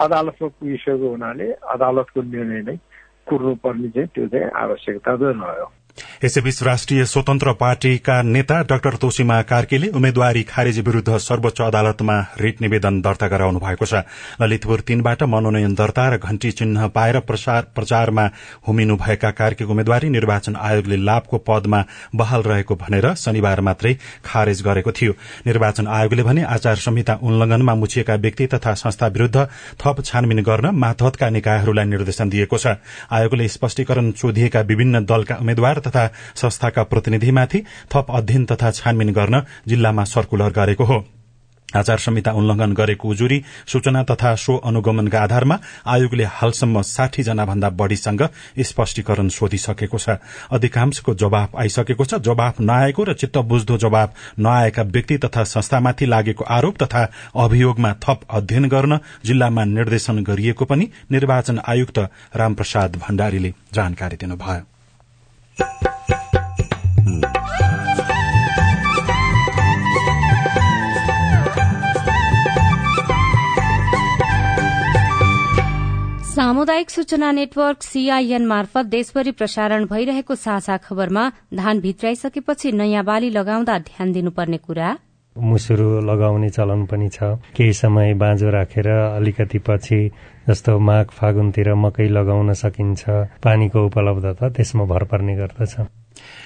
अदालतमा 0.00 0.48
पुगिसकेको 0.48 1.08
हुनाले 1.08 1.46
अदालतको 1.52 2.22
निर्णय 2.22 2.60
नै 2.62 2.76
कुर्नुपर्ने 3.28 3.88
चाहिँ 3.88 4.08
त्यो 4.14 4.26
चाहिँ 4.26 4.50
आवश्यकता 4.62 5.16
चाहिँ 5.16 5.34
रह्यो। 5.34 5.66
यसैबीच 6.24 6.62
राष्ट्रिय 6.62 7.04
स्वतन्त्र 7.04 7.52
पार्टीका 7.52 8.20
नेता 8.22 8.60
डाक्टर 8.62 8.96
तोसिमा 8.96 9.40
कार्कीले 9.42 9.88
उम्मेद्वारी 9.90 10.42
खारेजी 10.42 10.80
विरूद्ध 10.80 11.16
सर्वोच्च 11.18 11.60
अदालतमा 11.60 12.18
रिट 12.40 12.60
निवेदन 12.62 13.00
दर्ता 13.02 13.28
गराउनु 13.28 13.58
भएको 13.58 13.86
छ। 13.86 14.02
ललितपुर 14.38 14.80
तीनबाट 14.86 15.22
मनोनयन 15.24 15.74
दर्ता 15.74 16.04
र 16.08 16.18
घण्टी 16.18 16.50
चिन्ह 16.52 16.86
पाएर 16.94 17.18
प्रचारमा 17.26 18.28
हुमिनुभएका 18.62 19.30
कार्कीको 19.32 19.70
उम्मेद्वारी 19.72 20.08
निर्वाचन 20.08 20.56
आयोगले 20.56 20.96
लाभको 21.02 21.38
पदमा 21.42 21.82
बहाल 22.14 22.42
रहेको 22.42 22.74
भनेर 22.76 23.14
शनिबार 23.16 23.60
मात्रै 23.60 23.94
खारेज 24.24 24.62
गरेको 24.62 24.92
थियो। 24.92 25.12
निर्वाचन 25.46 25.86
आयोगले 25.88 26.22
भने 26.22 26.42
आचार 26.46 26.76
संहिता 26.76 27.18
उल्लंघनमा 27.20 27.74
मुछिएका 27.74 28.14
व्यक्ति 28.22 28.46
तथा 28.54 28.74
संस्था 28.76 29.06
विरूद्ध 29.08 29.48
थप 29.82 30.04
छानबिन 30.04 30.42
गर्न 30.42 30.70
मातहतका 30.76 31.30
निकायहरूलाई 31.30 31.84
निर्देशन 31.88 32.30
दिएको 32.30 32.58
छ। 32.58 32.78
आयोगले 33.10 33.48
स्पष्टीकरण 33.50 34.10
सोधिएका 34.14 34.60
विभिन्न 34.70 35.04
दलका 35.04 35.42
उम्मेद्वार 35.42 35.78
तथा 35.82 36.10
संस्थाका 36.34 36.82
प्रतिनिधिमाथि 36.82 37.64
थप 37.92 38.06
अध्ययन 38.10 38.44
तथा 38.44 38.70
छानबिन 38.72 39.12
गर्न 39.12 39.42
जिल्लामा 39.68 40.04
सर्कुलर 40.04 40.50
गरेको 40.52 40.84
हो। 40.84 41.04
आचार 41.68 41.98
संहिता 41.98 42.32
उल्लंघन 42.32 42.72
गरेको 42.72 43.08
उजुरी 43.08 43.42
सूचना 43.66 44.02
तथा 44.04 44.34
सो 44.36 44.56
अनुगमनका 44.60 45.20
आधारमा 45.20 45.56
आयोगले 45.88 46.24
हालसम्म 46.30 46.82
साठी 46.82 47.22
जना 47.22 47.44
भन्दा 47.44 47.70
बढ़ीसँग 47.72 48.22
स्पष्टीकरण 48.60 49.28
सोधिसकेको 49.28 49.98
छ। 49.98 50.20
अधिकांशको 50.52 51.14
जवाफ 51.14 51.56
आइसकेको 51.56 52.04
छ। 52.04 52.14
जवाफ 52.20 52.60
नआएको 52.60 53.04
र 53.04 53.14
चित्त 53.14 53.38
बुझ्दो 53.48 53.78
जवाफ 53.78 54.14
नआएका 54.38 54.82
व्यक्ति 54.84 55.18
तथा 55.18 55.44
संस्थामाथि 55.46 56.06
लागेको 56.06 56.44
आरोप 56.44 56.82
तथा 56.82 57.08
अभियोगमा 57.36 57.92
थप 58.04 58.28
अध्ययन 58.30 58.68
गर्न 58.68 58.98
जिल्लामा 59.24 59.64
निर्देशन 59.64 60.22
गरिएको 60.24 60.64
पनि 60.64 60.90
निर्वाचन 61.10 61.60
आयुक्त 61.64 61.98
रामप्रसाद 62.36 63.00
भण्डारीले 63.00 63.54
जानकारी 63.72 64.16
दिनुभयो। 64.16 65.91
सामुदायिक 76.62 76.90
सूचना 76.90 77.30
नेटवर्क 77.32 77.82
सीआईएन 77.82 78.44
मार्फत 78.46 78.86
देशभरि 78.86 79.30
प्रसारण 79.34 79.84
भइरहेको 79.90 80.34
साझा 80.34 80.76
खबरमा 80.76 81.24
धान 81.58 81.80
भित्राइसकेपछि 81.80 82.70
नयाँ 82.72 83.02
बाली 83.04 83.30
लगाउँदा 83.30 83.78
ध्यान 83.78 84.12
दिनुपर्ने 84.12 84.58
कुरा? 84.62 84.90
मुसुरो 85.36 85.88
लगाउने 86.06 86.50
चलन 86.50 86.84
पनि 86.86 87.08
छ। 87.08 87.34
केही 87.58 87.72
समय 87.72 88.14
बाँझो 88.14 88.50
राखेर 88.50 88.88
अलिकति 88.88 89.58
पछि 89.58 89.98
जस्तो 90.48 90.78
माघ 90.78 91.06
फागुनतिर 91.10 91.74
मकै 91.74 92.06
लगाउन 92.08 92.52
सकिन्छ। 92.54 93.02
पानीको 93.42 93.86
उपलब्धता 93.86 94.48
त्यसमा 94.54 94.84
भर 94.86 95.04
पर्ने 95.10 95.34
गर्दछ। 95.34 95.74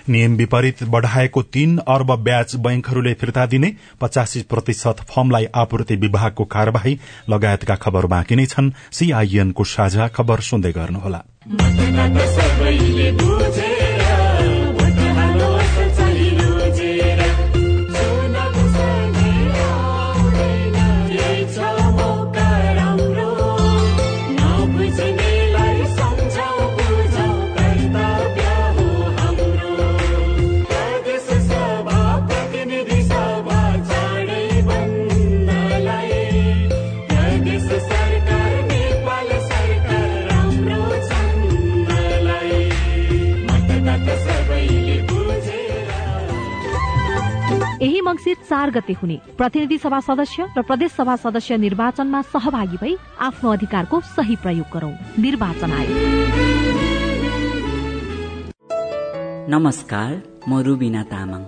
नियम 0.09 0.37
विपरीत 0.37 0.85
बढ़ाएको 0.85 1.43
तीन 1.43 1.79
अर्ब 1.79 2.17
ब्याज 2.17 2.57
बैंकहरूले 2.57 3.15
फिर्ता 3.15 3.47
दिने 3.47 3.73
पचासी 4.01 4.43
प्रतिशत 4.43 4.97
फर्मलाई 5.01 5.47
आपूर्ति 5.55 5.97
विभागको 5.97 6.45
कार्यवाही 6.45 6.99
लगायतका 7.31 7.75
खबर 7.75 8.07
बाँकी 8.07 8.37
नै 8.37 8.47
छन्। 8.47 8.71
सीआईएनको 8.93 9.65
साझा 9.65 10.09
खबर 10.09 10.41
सुन्दै 10.41 10.73
गर्नुहोला। 10.73 11.23
चार 48.67 48.75
गते 48.75 48.93
हुने 48.93 49.19
प्रतिनिधि 49.39 49.79
सभा 49.79 50.01
सदस्य 50.01 50.47
र 50.59 50.63
प्रदेश 50.63 50.93
सभा 50.93 51.15
सदस्य 51.17 51.57
निर्वाचनमा 51.57 52.21
सहभागी 52.35 52.77
भई 52.77 52.95
आफ्नो 53.23 53.51
अधिकारको 53.53 54.01
सही 54.11 54.37
प्रयोग 54.43 54.67
गरौं। 54.75 54.95
निर्वाचन 55.23 55.73
आयोग। 55.73 55.99
नमस्कार 59.55 60.11
म 60.49 60.59
रुबिना 60.67 61.03
तामाङ। 61.13 61.43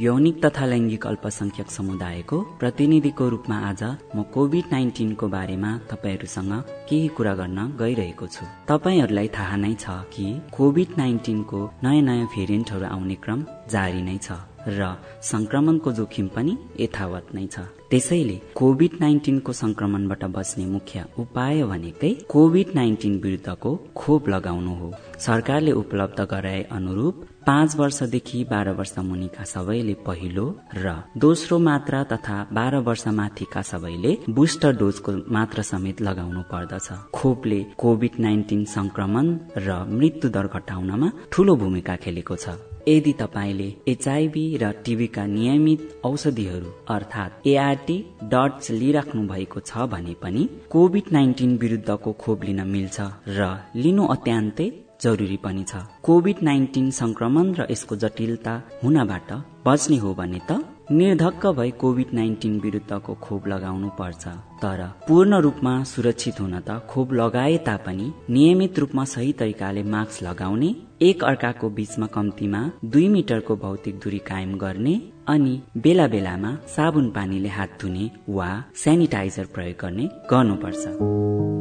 यौनिक 0.00 0.36
तथा 0.44 0.66
लैङ्गिक 0.66 1.06
अल्पसंख्यक 1.06 1.70
समुदायको 1.70 2.36
प्रतिनिधिको 2.60 3.24
रूपमा 3.28 3.56
आज 3.70 3.82
म 4.16 4.22
कोभिड 4.34 4.64
नाइन्टिनको 4.72 5.26
बारेमा 5.28 5.70
तपाईँहरूसँग 5.90 6.52
केही 6.88 7.08
कुरा 7.16 7.34
गर्न 7.40 7.58
गइरहेको 7.82 8.26
छु। 8.26 8.46
तपाईँहरूलाई 8.70 9.28
थाहा 9.36 9.56
नै 9.64 9.74
छ 9.74 9.98
कि 10.14 10.26
कोभिड 10.56 10.90
नाइन्टिनको 11.02 11.60
नयाँ 11.84 12.06
नयाँ 12.08 12.30
भेरिएन्टहरू 12.34 12.86
आउने 12.86 13.16
क्रम 13.24 13.44
जारी 13.74 14.02
नै 14.02 14.16
छ। 14.22 14.40
र 14.68 14.94
संक्रमणको 15.22 15.92
जोखिम 15.92 16.28
पनि 16.36 16.56
यथावत 16.80 17.34
नै 17.34 17.46
छ। 17.46 17.66
त्यसैले 17.90 18.36
कोभिड 18.54 18.92
नाइन्टिनको 19.00 19.52
संक्रमणबाट 19.52 20.24
बच्ने 20.36 20.64
मुख्य 20.66 21.04
उपाय 21.18 21.62
भनेकै 21.70 22.12
कोभिड 22.28 22.68
नाइन्टिन 22.74 23.18
विरुद्धको 23.22 23.70
खोप 23.96 24.28
लगाउनु 24.28 24.74
हो। 24.80 24.92
सरकारले 25.18 25.72
उपलब्ध 25.72 26.20
गराए 26.30 26.62
अनुरूप 26.70 27.26
पाँच 27.46 27.76
वर्षदेखि 27.76 28.44
बाह्र 28.50 28.70
वर्ष 28.78 28.94
मुनिका 29.00 29.44
सबैले 29.44 29.94
पहिलो 30.06 30.46
र 30.76 30.94
दोस्रो 31.18 31.58
मात्रा 31.58 32.02
तथा 32.12 32.36
बाह्र 32.52 32.78
वर्ष 32.86 33.06
माथिका 33.20 33.62
सबैले 33.62 34.16
बुस्टर 34.30 34.76
डोजको 34.76 35.12
मात्रा 35.34 35.62
समेत 35.62 36.00
लगाउनु 36.02 36.42
पर्दछ। 36.52 36.88
खोपले 37.12 37.60
कोभिड 37.78 38.20
नाइन्टिन 38.20 38.64
संक्रमण 38.70 39.36
र 39.66 39.84
मृत्यु 39.90 40.30
दर 40.30 40.46
घटाउनमा 40.46 41.12
ठूलो 41.32 41.56
भूमिका 41.56 41.96
खेलेको 41.96 42.36
छ। 42.36 42.69
यदि 42.88 43.12
तपाईँले 43.12 43.68
एचआईभी 43.88 44.44
र 44.62 44.70
टिभीका 44.84 45.24
नियमित 45.26 45.80
औषधिहरू 46.04 46.70
अर्थात् 46.94 47.46
एआरटी 47.46 47.96
डट्स 48.32 48.70
लिइराख्नु 48.70 49.22
भएको 49.28 49.60
छ 49.60 49.86
भने 49.92 50.14
पनि 50.22 50.48
कोभिड 50.70 51.12
नाइन्टिन 51.12 51.56
विरुद्धको 51.56 52.12
खोप 52.22 52.44
लिन 52.44 52.60
मिल्छ 52.66 53.00
र 53.28 53.50
लिनु 53.76 54.06
अत्यन्तै 54.06 54.68
जरुरी 55.02 55.36
पनि 55.44 55.64
छ। 55.68 55.76
कोभिड 56.02 56.42
नाइन्टिन 56.42 56.90
संक्रमण 56.90 57.54
र 57.54 57.66
यसको 57.70 57.96
जटिलता 57.96 58.54
हुनबाट 58.84 59.32
बच्ने 59.66 59.96
हो 59.96 60.14
भने 60.14 60.40
त 60.50 60.60
निर्धक्क 60.92 61.46
भई 61.46 61.70
कोभिड 61.70 62.06
नाइन्टिन 62.14 62.58
विरुद्धको 62.60 63.14
खोप 63.14 63.46
लगाउनु 63.48 63.88
पर्छ। 63.98 64.28
तर 64.62 64.80
पूर्ण 65.08 65.36
रूपमा 65.40 65.74
सुरक्षित 65.84 66.40
हुन 66.40 66.58
त 66.60 66.78
खोप 66.90 67.12
लगाए 67.12 67.56
तापनि 67.66 68.12
नियमित 68.30 68.78
रूपमा 68.78 69.04
सही 69.04 69.32
तरिकाले 69.32 69.82
मास्क 69.82 70.22
लगाउने 70.22 70.74
एक 71.02 71.22
अर्काको 71.24 71.70
बीचमा 71.76 72.06
कम्तीमा 72.06 72.62
दुई 72.84 73.06
मिटरको 73.08 73.56
भौतिक 73.56 73.98
दूरी 73.98 74.18
कायम 74.26 74.56
गर्ने 74.58 74.94
अनि 75.28 75.54
बेला 75.76 76.06
बेलामा 76.08 76.54
साबुन 76.74 77.10
पानीले 77.10 77.48
हात 77.48 77.78
धुने 77.82 78.10
वा 78.28 78.50
सेनिटाइजर 78.74 79.46
प्रयोग 79.54 79.78
गर्ने 79.82 80.08
गर्नुपर्छ। 80.30 80.84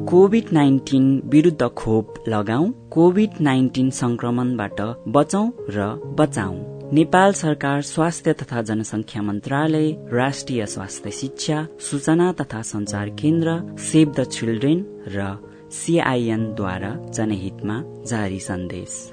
कोभिड 0.09 0.51
नाइन्टिन 0.53 1.05
विरुद्ध 1.27 1.69
खोप 1.77 2.24
लगाऊ 2.27 2.71
कोभिड 2.91 3.39
नाइन्टिन 3.41 3.89
संक्रमणबाट 4.01 4.81
बचौ 5.07 5.45
र 5.69 5.93
बचाउ। 6.19 6.78
नेपाल 6.93 7.34
सरकार 7.34 7.81
स्वास्थ्य 7.81 8.34
तथा 8.34 8.62
जनसंख्या 8.62 9.22
मन्त्रालय 9.22 9.91
राष्ट्रिय 10.13 10.65
स्वास्थ्य 10.65 11.12
शिक्षा 11.12 11.67
सूचना 11.79 12.31
तथा 12.31 12.62
संचार 12.62 13.10
केन्द्र 13.10 13.77
सेभ 13.77 14.12
द 14.12 14.24
चिल्ड्रेन 14.24 14.86
र 15.08 15.38
सिआइएनद्वारा 15.72 16.96
जनहितमा 16.96 17.84
जारी 17.86 18.39
सन्देश। 18.39 19.12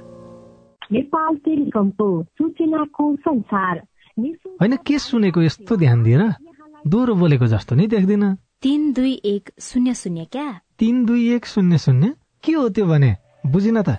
नेपाल 0.93 1.37
टेलिकमको 1.37 2.23
सूचनाको 2.23 3.17
संसार। 3.17 3.83
होइन 4.45 4.77
के 4.77 4.99
सुनेको 4.99 5.43
यस्तो 5.43 5.77
ध्यान 5.77 6.03
दिएर 6.03 6.23
दोहोरो 6.87 7.15
बोलेको 7.15 7.47
जस्तो 7.47 7.75
नि 7.75 7.87
देख्दिन। 7.87 8.35
तिन 8.63 8.93
दुई 8.93 9.21
एक 9.25 9.51
शून्य 9.61 9.95
शून्य 9.95 10.25
क्या? 10.25 10.61
तिन 10.79 11.05
दुई 11.05 11.35
एक 11.35 11.47
शून्य 11.47 11.79
शून्य? 11.79 12.15
के 12.45 12.53
हो 12.53 12.69
त्यो 12.69 12.87
भने? 12.87 13.17
बुझिन 13.47 13.83
त। 13.83 13.99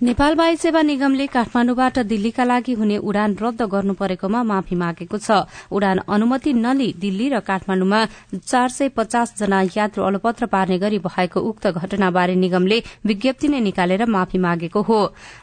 नेपाल 0.00 0.34
वायु 0.34 0.56
सेवा 0.56 0.80
निगमले 0.82 1.26
काठमाण्डुबाट 1.26 1.98
दिल्लीका 2.08 2.44
लागि 2.44 2.72
हुने 2.72 2.96
उडान 2.98 3.36
रद्द 3.36 3.62
गर्नु 3.68 3.94
परेकोमा 3.94 4.42
माफी 4.42 4.74
मागेको 4.74 5.18
छ। 5.18 5.44
उडान 5.68 5.98
अनुमति 6.08 6.52
नलिई 6.56 6.94
दिल्ली 6.96 7.28
र 7.28 7.40
काठमाण्डुमा 7.44 8.00
चार 8.40 8.68
सय 8.70 8.88
पचास 8.96 9.34
जना 9.38 9.60
यात्रु 9.76 10.00
अलपत्र 10.02 10.46
पार्ने 10.48 10.78
गरी 10.80 10.98
भएको 11.04 11.40
उक्त 11.40 11.66
घटनाबारे 11.68 12.34
निगमले 12.34 12.78
विज्ञप्ति 13.04 13.48
नै 13.48 13.60
निकालेर 13.60 14.04
माफी 14.08 14.38
मागेको 14.40 14.80
हो। 14.80 15.00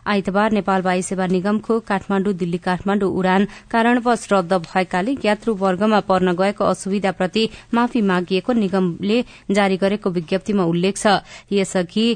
आइतबार 0.07 0.51
नेपाल 0.51 0.81
वायु 0.81 1.01
सेवा 1.05 1.27
निगमको 1.27 1.79
काठमाण्डु 1.85 2.33
दिल्ली 2.33 2.57
काठमाण्डु 2.65 3.07
उडान 3.13 3.45
कारणवश 3.69 4.27
रद्द 4.33 4.53
भएकाले 4.65 5.15
यात्रु 5.25 5.53
वर्गमा 5.53 5.99
पर्न 6.09 6.33
गएको 6.33 6.63
असुविधाप्रति 6.65 7.43
माफी 7.77 8.01
मागिएको 8.09 8.53
निगमले 8.55 9.23
जारी 9.53 9.77
गरेको 9.77 10.09
विज्ञप्तिमा 10.17 10.63
उल्लेख 10.65 10.97
छ। 10.97 11.21
यसअघि 11.51 12.07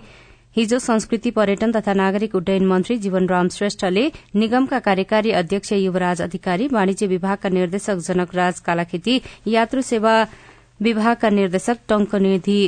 हिजो 0.56 0.78
संस्कृति 0.80 1.32
पर्यटन 1.32 1.72
तथा 1.72 1.94
नागरिक 1.94 2.34
उड्डयन 2.36 2.66
मन्त्री 2.68 2.96
जीवनराम 2.98 3.48
श्रेष्ठले 3.50 4.02
निगमका 4.36 4.80
कार्यकारी 4.80 5.32
अध्यक्ष 5.32 5.72
युवराज 5.74 6.22
अधिकारी 6.22 6.68
वाणिज्य 6.68 7.08
विभागका 7.08 7.50
निर्देशक 7.50 8.02
जनकराज 8.08 8.60
कालाखेती 8.60 9.16
यात्रु 9.48 9.82
सेवा 9.82 10.16
विभागका 10.80 11.30
निर्देशक 11.30 11.78
टंकनिधि 11.90 12.60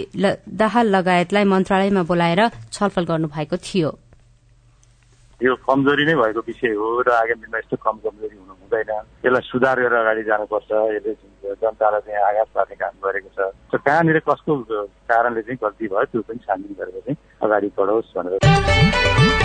दाहाल 0.62 0.96
लगायतलाई 0.96 1.44
मन्त्रालयमा 1.44 2.04
बोलाएर 2.08 2.42
छलफल 2.72 3.06
गर्नुभएको 3.12 3.58
थियो। 3.68 3.92
यो 5.44 5.56
कमजोरी 5.68 6.06
नै 6.08 6.16
भएको 6.16 6.40
विषय 6.48 6.74
हो 6.80 6.88
र 7.04 7.12
आगामी 7.20 7.42
दिनमा 7.44 7.58
यस्तो 7.60 7.78
कम 7.84 8.00
कमजोरी 8.00 8.36
हुनु 8.40 8.54
हुँदैन। 8.64 8.92
यसलाई 9.28 9.44
सुधार 9.44 9.78
गरेर 9.84 10.00
अगाडि 10.00 10.24
जानुपर्छ। 10.24 10.72
यसले 10.72 11.14
जनतालाई 11.60 12.02
चाहिँ 12.08 12.24
आघात 12.32 12.50
पार्ने 12.56 12.76
काम 12.80 12.96
गरेको 13.04 13.30
छ। 13.36 13.52
कहाँनिर 13.76 14.20
कसको 14.24 14.52
कारणले 15.12 15.42
चाहिँ 15.44 15.60
गल्ती 15.64 15.86
भयो 15.92 16.06
त्यो 16.16 16.22
पनि 16.32 16.40
छानबिन 16.48 16.74
गरेर 16.80 17.00
चाहिँ 17.04 17.18
अगाडि 17.44 17.72
बढोस् 17.78 18.18
भनेर। 18.18 19.43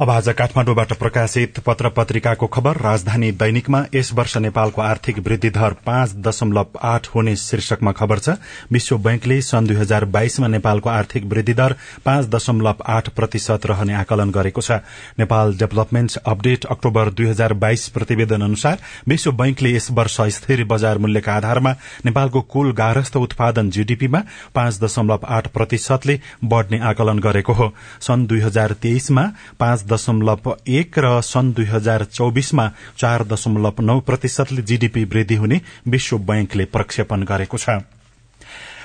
अब 0.00 0.10
आज 0.10 0.28
काठमाण्डुबाट 0.28 0.92
प्रकाशित 0.92 1.58
पत्र 1.66 1.88
पत्रिकाको 1.88 2.46
खबर 2.46 2.76
राजधानी 2.76 3.30
दैनिकमा 3.32 3.82
यस 3.94 4.12
वर्ष 4.14 4.36
नेपालको 4.36 4.80
आर्थिक 4.82 5.18
वृद्धि 5.18 5.50
दर 5.50 5.72
पाँच 5.86 6.14
दशमलव 6.18 6.78
आठ 6.82 7.06
हुने 7.14 7.34
शीर्षकमा 7.36 7.92
खबर 7.92 8.18
छ। 8.18 8.34
विश्व 8.72 8.96
बैंकले 8.98 9.40
सन् 9.42 9.66
दुई 9.66 9.76
हजार 9.76 10.04
बाइसमा 10.10 10.46
नेपालको 10.48 10.90
आर्थिक 10.90 11.24
वृद्धि 11.24 11.54
दर 11.54 11.74
पाँच 12.04 12.26
दशमलव 12.26 12.82
आठ 12.86 13.08
प्रतिशत 13.08 13.66
रहने 13.66 13.94
आकलन 13.94 14.30
गरेको 14.30 14.60
छ। 14.60 14.80
नेपाल 15.18 15.54
डेभलपमेन्ट 15.58 16.16
अपडेट 16.26 16.64
अक्टोबर 16.66 17.10
दुई 17.12 17.26
हजार 17.26 17.52
बाइस 17.54 17.88
प्रतिवेदन 17.94 18.42
अनुसार 18.42 18.78
विश्व 19.08 19.32
बैंकले 19.34 19.74
यस 19.76 19.88
वर्ष 19.92 20.20
स्थिर 20.38 20.64
बजार 20.64 20.98
मूल्यका 20.98 21.34
आधारमा 21.34 21.74
नेपालको 22.04 22.40
कुल 22.50 22.72
गारस्थ 22.74 23.16
उत्पादन 23.16 23.70
जीडीपीमा 23.70 24.22
पाँच 24.54 24.82
दशमलव 24.82 25.26
आठ 25.28 25.52
प्रतिशतले 25.54 26.20
बढ़ने 26.44 26.80
आकलन 26.82 27.18
गरेको 27.20 27.52
हो। 27.52 27.72
सन् 28.00 28.26
दुई 28.26 28.40
हजार 28.40 28.72
तेइसमा 28.82 29.30
दशमलव 29.94 30.54
एक 30.74 30.98
र 30.98 31.20
सन् 31.24 31.52
दुई 31.54 31.66
हजार 31.70 32.04
चौबिसमा 32.12 32.70
चार 32.98 33.24
दशमलव 33.32 33.82
नौ 33.82 33.98
प्रतिशतले 34.02 34.62
जीडीपी 34.62 35.04
वृद्धि 35.06 35.34
हुने 35.36 35.60
विश्व 35.88 36.18
बैंकले 36.20 36.64
प्रक्षेपण 36.74 37.24
गरेको 37.24 37.58
छ। 37.58 37.82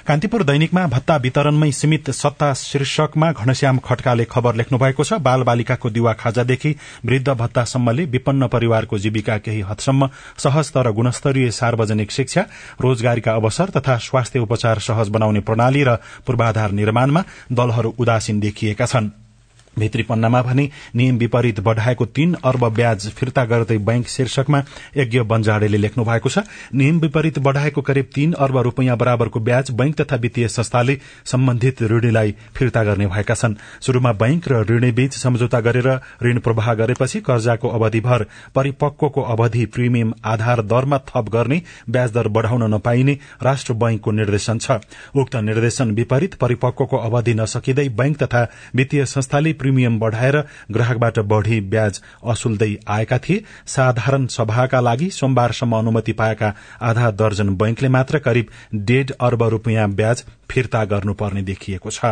कान्तिपुर 0.08 0.44
दैनिकमा 0.44 0.86
भत्ता 0.88 1.16
वितरणमै 1.16 1.72
सीमित 1.72 2.10
सत्ता 2.12 2.54
शीर्षकमा 2.54 3.32
घनश्याम 3.32 3.78
खड्काले 3.78 4.26
खबर 4.26 4.56
लेख्नु 4.56 4.78
भएको 4.80 5.04
छ। 5.04 5.20
बाल 5.22 5.44
बालिकाको 5.44 5.90
दिवा 5.90 6.14
खाजादेखि 6.14 6.72
वृद्ध 7.06 7.30
भत्तासम्मले 7.32 8.06
विपन्न 8.08 8.48
परिवारको 8.48 8.98
जीविका 8.98 9.38
केही 9.38 9.62
हदसम्म 9.62 10.10
सहज 10.40 10.72
तर 10.72 10.92
गुणस्तरीय 10.92 11.52
सार्वजनिक 11.52 12.12
शिक्षा 12.12 12.46
रोजगारीका 12.82 13.34
अवसर 13.36 13.78
तथा 13.78 13.98
स्वास्थ्य 14.02 14.40
उपचार 14.40 14.80
सहज 14.82 15.10
बनाउने 15.10 15.40
प्रणाली 15.46 15.84
र 15.84 15.96
पूर्वाधार 16.26 16.72
निर्माणमा 16.74 17.24
दलहरू 17.54 17.94
उदासीन 18.00 18.40
देखिएका 18.40 18.86
छनृ। 18.86 19.29
भित्री 19.78 20.04
पन्नामा 20.04 20.42
भने 20.42 20.70
नियम 20.96 21.18
विपरीत 21.18 21.60
बढ़ाएको 21.60 22.06
तीन 22.06 22.34
अर्ब 22.44 22.68
ब्याज 22.76 23.08
फिर्ता 23.10 23.44
गर्दै 23.46 23.78
बैंक 23.80 24.08
शीर्षकमा 24.08 24.62
यज्ञ 24.98 25.22
बन्जाडेले 25.24 25.78
लेख्नु 25.78 26.04
भएको 26.06 26.30
छ। 26.30 26.44
नियम 26.74 27.00
विपरीत 27.00 27.40
बढ़ाएको 27.40 27.82
करिब 27.82 28.10
तीन 28.16 28.34
अर्ब 28.40 28.58
रूपियाँ 28.60 28.98
बराबरको 28.98 29.40
ब्याज 29.40 29.72
बैंक 29.72 29.96
तथा 30.02 30.16
वित्तीय 30.16 30.48
संस्थाले 30.48 30.98
सम्बन्धित 31.26 31.82
ऋणीलाई 31.84 32.36
फिर्ता 32.56 32.84
गर्ने 32.84 33.08
भएका 33.08 33.36
छन्। 33.36 33.56
शुरूमा 33.82 34.12
बैंक 34.14 34.48
र 34.48 34.64
ऋणीबीच 34.70 35.14
सम्झौता 35.14 35.60
गरेर 35.60 35.90
ऋण 36.24 36.40
प्रवाह 36.40 36.74
गरेपछि 36.76 37.22
कर्जाको 37.22 37.70
अवधिभर 37.70 38.26
परिपक्वको 38.56 39.22
अवधि 39.22 39.66
प्रिमियम 39.68 40.14
आधार 40.26 40.62
दरमा 40.64 40.98
थप 41.08 41.30
गर्ने 41.30 41.62
ब्याज 41.90 42.12
दर 42.12 42.28
बढ़ाउन 42.30 42.64
नपाइने 42.74 43.18
राष्ट्र 43.44 43.74
बैंकको 43.76 44.12
निर्देशन 44.12 44.58
छ। 44.60 44.80
उक्त 45.16 45.36
निर्देशन 45.38 45.92
विपरीत 45.92 46.36
परिपक्वको 46.36 46.98
अवधि 47.00 47.34
नसकिँदै 47.34 47.88
बैंक 47.96 48.18
तथा 48.18 48.48
वित्तीय 48.76 49.06
संस्थाले 49.06 49.54
प्रिमियम 49.60 50.00
बढ़ाएर 50.00 50.38
ग्राहकबाट 50.72 51.20
बढ़ी 51.30 51.60
ब्याज 51.70 52.02
असुल्दै 52.26 52.76
आएका 52.88 53.18
थिए। 53.20 53.44
साधारण 53.68 54.28
सभाका 54.28 54.80
लागि 54.80 55.10
सोमबारसम्म 55.12 55.78
अनुमति 55.78 56.14
पाएका 56.14 56.54
आधा 56.82 57.12
दर्जन 57.14 57.56
बैंकले 57.56 57.90
मात्र 57.90 58.20
करिब 58.20 58.48
डेढ़ 58.76 59.12
अर्ब 59.22 59.44
रूपियाँ 59.50 59.90
ब्याज 59.92 60.24
फिर्ता 60.50 60.84
गर्नुपर्ने 60.86 61.42
देखिएको 61.44 61.92
छ। 61.92 62.06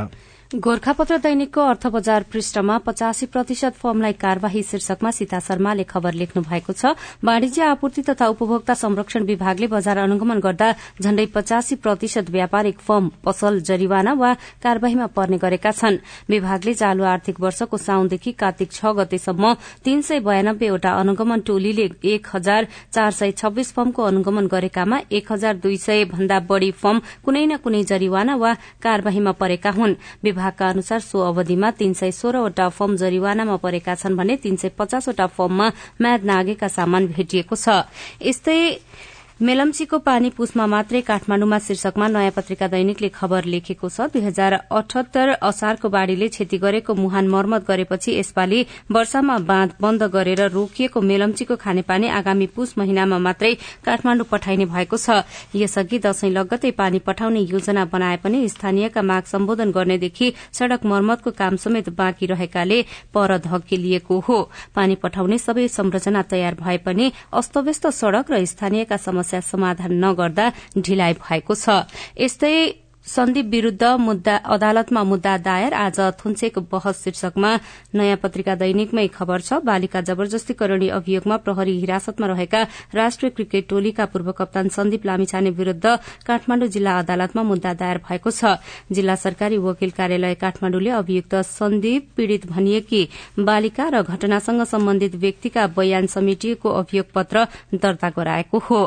गोर्खापत्र 0.56 1.18
दैनिकको 1.20 1.62
अर्थ 1.62 1.86
बजार 1.92 2.24
पृष्ठमा 2.32 2.78
पचासी 2.80 3.26
प्रतिशत 3.28 3.74
फर्मलाई 3.76 4.14
कार्यवाही 4.16 4.62
शीर्षकमा 4.64 5.12
सीता 5.12 5.40
शर्माले 5.40 5.84
खबर 5.84 6.14
लेख्नु 6.14 6.42
भएको 6.42 6.74
छ। 6.74 6.96
वाणिज्य 7.20 7.64
आपूर्ति 7.76 8.02
तथा 8.02 8.28
उपभोक्ता 8.32 8.74
संरक्षण 8.74 9.24
विभागले 9.28 9.68
बजार 9.68 9.98
अनुगमन 10.00 10.40
गर्दा 10.40 10.72
झण्डै 11.04 11.26
पचासी 11.36 11.76
प्रतिशत 11.78 12.30
व्यापारिक 12.32 12.80
फर्म 12.80 13.10
पसल 13.26 13.60
जरिवाना 13.60 14.14
वा 14.14 14.34
कार्यवाहीमा 14.64 15.06
पर्ने 15.12 15.38
गरेका 15.38 15.72
छन्। 15.74 15.98
विभागले 16.30 16.74
चालू 16.74 17.04
आर्थिक 17.04 17.40
वर्षको 17.44 17.78
साउनदेखि 17.78 18.32
कार्तिक 18.40 18.72
छ 18.72 18.96
गतेसम्म 18.96 19.54
तीन 19.84 20.02
सय 20.02 20.20
बयानब्बेवटा 20.24 20.92
अनुगमन 20.96 21.40
टोलीले 21.44 21.90
एक 22.08 22.28
हजार 22.34 22.68
चार 22.96 23.12
सय 23.12 23.32
छब्बीस 23.34 23.74
फर्मको 23.74 24.04
अनुगमन 24.06 24.48
गरेकामा 24.48 25.02
एक 25.12 25.32
हजार 25.32 25.60
दुई 25.60 25.78
सय 25.84 26.06
भन्दा 26.08 26.40
बढ़ी 26.48 26.72
फर्म 26.80 27.02
कुनै 27.26 27.46
न 27.46 27.58
कुनै 27.60 27.84
जरिवाना 27.84 28.36
वा 28.38 28.54
कार्यवाहीमा 28.80 29.32
परेका 29.44 29.72
हुन्। 29.76 29.96
विभागका 30.38 30.70
अनुसार 30.70 31.00
सो 31.02 31.18
अवधिमा 31.28 31.70
तीन 31.82 31.94
सय 31.98 32.12
सोह्रवटा 32.14 32.70
फर्म 32.70 32.96
जरिवानामा 33.02 33.56
परेका 33.58 33.96
छन् 33.98 34.18
भने 34.18 34.36
तीन 34.38 34.56
सय 34.62 34.70
पचासवटा 34.78 35.26
फर्ममा 35.34 35.68
म्याद 36.02 36.22
नागेका 36.30 36.68
सामान 36.70 37.08
भेटिएको 37.10 37.56
छ। 37.58 37.90
मेलम्चीको 39.38 39.98
पानी 40.02 40.30
पुसमा 40.34 40.66
मात्रै 40.66 41.00
काठमाण्डुमा 41.06 41.58
शीर्षकमा 41.62 42.08
नयाँ 42.10 42.32
पत्रिका 42.34 42.68
दैनिकले 42.68 43.10
खबर 43.14 43.46
लेखेको 43.46 43.90
छ। 43.90 44.10
दुई 44.10 44.22
हजार 44.26 44.54
अठहत्तर 44.66 45.30
असारको 45.46 45.90
बाढ़ीले 45.94 46.28
क्षति 46.28 46.58
गरेको 46.58 46.94
मुहान 46.98 47.28
मर्मत 47.30 47.68
गरेपछि 47.68 48.18
यसपालि 48.18 48.66
वर्षामा 48.90 49.38
बाँध 49.46 49.74
बन्द 49.78 50.04
गरेर 50.10 50.42
रोकिएको 50.50 51.02
मेलम्चीको 51.02 51.56
खानेपानी 51.56 52.08
आगामी 52.10 52.48
पुस 52.50 52.74
महिनामा 52.78 53.18
मात्रै 53.20 53.54
काठमाण्डु 53.86 54.24
पठाइने 54.26 54.66
भएको 54.66 54.98
छ। 54.98 55.22
यसअघि 55.54 56.00
दशैं 56.02 56.34
लगत्तै 56.34 56.72
पानी 56.74 57.00
पठाउने 57.06 57.46
योजना 57.46 57.86
बनाए 57.94 58.18
पनि 58.18 58.42
स्थानीयका 58.50 59.02
माग 59.04 59.24
सम्बोधन 59.30 59.70
गर्नेदेखि 59.70 60.34
सड़क 60.50 60.82
मर्मतको 60.82 61.32
काम 61.38 61.62
समेत 61.62 61.94
बाँकी 61.94 62.26
रहेकाले 62.26 62.82
पर 63.14 63.38
धकेलिएको 63.46 64.20
हो। 64.20 64.42
पानी 64.74 64.96
पठाउने 64.98 65.38
सबै 65.38 65.68
संरचना 65.70 66.26
तयार 66.26 66.58
भए 66.58 66.78
पनि 66.82 67.12
अस्तव्यस्त 67.38 67.88
सड़क 68.02 68.34
र 68.34 68.44
स्थानीयका 68.48 68.98
समस्या 68.98 69.26
समस्या 69.28 69.40
समाधान 69.44 69.92
नगर्दा 70.04 70.46
ढिलाइ 70.80 71.14
भएको 71.20 71.54
छ। 71.54 71.84
यस्तै 72.16 72.56
सन्दीप 73.08 73.46
विरूद्ध 73.48 73.84
मुद्दा 73.98 74.36
अदालतमा 74.46 75.02
मुद्दा 75.04 75.36
दायर। 75.40 75.74
आज 75.74 76.00
थुन्सेक 76.20 76.58
बहस 76.72 77.04
शीर्षकमा 77.04 77.52
नयाँ 77.96 78.18
पत्रिका 78.20 78.56
दैनिकमै 78.60 79.08
खबर 79.08 79.42
छ। 79.42 79.60
बालिका 79.64 80.02
जबरजस्तीकरणी 80.04 80.88
अभियोगमा 80.92 81.38
प्रहरी 81.40 81.76
हिरासतमा 81.80 82.28
रहेका 82.28 82.62
राष्ट्रिय 82.94 83.32
क्रिकेट 83.32 83.68
टोलीका 83.70 84.06
पूर्व 84.12 84.32
कप्तान 84.34 84.70
सन्दीप 84.70 85.06
लामिछाने 85.06 85.50
विरूद्ध 85.56 85.86
काठमाण्डु 86.28 86.68
जिल्ला 86.68 86.98
अदालतमा 87.00 87.44
मुद्दा 87.44 87.74
दायर 87.80 87.98
भएको 88.04 88.32
छ। 88.32 88.60
जिल्ला 88.92 89.16
सरकारी 89.16 89.58
वकिल 89.58 89.92
कार्यालय 89.96 90.36
काठमाण्डुले 90.36 90.90
अभियुक्त 91.00 91.36
सन्दीप 91.48 92.12
पीड़ित 92.18 92.46
भनिएकी 92.52 93.02
बालिका 93.42 93.88
र 93.88 94.04
घटनासँग 94.04 94.64
सम्बन्धित 94.68 95.16
व्यक्तिका 95.16 95.68
बयान 95.80 96.12
समेटिएको 96.12 96.76
अभियोग 96.76 97.08
पत्र 97.16 97.48
दर्ता 97.72 98.10
गराएको 98.20 98.58
हो। 98.68 98.84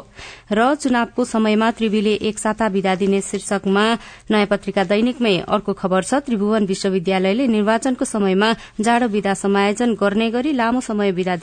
र 0.53 0.75
चुनावको 0.77 1.25
समयमा 1.25 1.71
त्रिवीले 1.73 2.15
एकसाता 2.29 2.67
विदा 2.69 2.95
दिने 3.01 3.21
शीर्षकमा 3.23 3.89
नयाँ 4.31 4.47
पत्रिका 4.47 4.85
दैनिकमै 4.85 5.37
अर्को 5.49 5.73
खबर 5.73 6.03
छ। 6.03 6.21
त्रिभुवन 6.23 6.67
विश्वविद्यालयले 6.67 7.47
निर्वाचनको 7.47 8.05
समयमा 8.05 8.49
जाडो 8.81 9.07
विदा 9.09 9.35
समायोजन 9.35 9.95
गर्ने 9.95 10.31
गरी 10.31 10.53
लामो 10.53 10.81
समय 10.81 11.11
विदा 11.13 11.35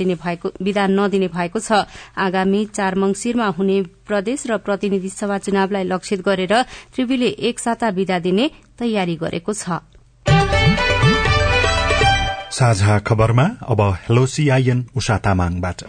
नदिने 0.89 1.27
भएको 1.27 1.60
छ। 1.60 1.86
आगामी 2.17 2.65
चार 2.67 2.95
मंगिरमा 2.95 3.47
हुने 3.58 3.77
प्रदेश 4.08 4.47
र 4.47 4.58
प्रतिनिधि 4.60 5.10
सभा 5.10 5.38
चुनावलाई 5.39 5.84
लक्षित 5.84 6.21
गरेर 6.21 6.53
त्रिवीले 6.95 7.30
एक 7.47 7.60
साता 7.60 7.89
विदा 7.89 8.17
दिने 8.19 8.49
तयारी 8.80 9.15
गरेको 9.17 9.53
छ। 9.53 9.84
साझा 12.49 12.97
खबरमा 12.99 13.45
अब 13.69 13.82
हेलो 14.03 14.25
सीआईएन 14.25 14.80
उषा 14.95 15.17
तामाङबाट। 15.19 15.80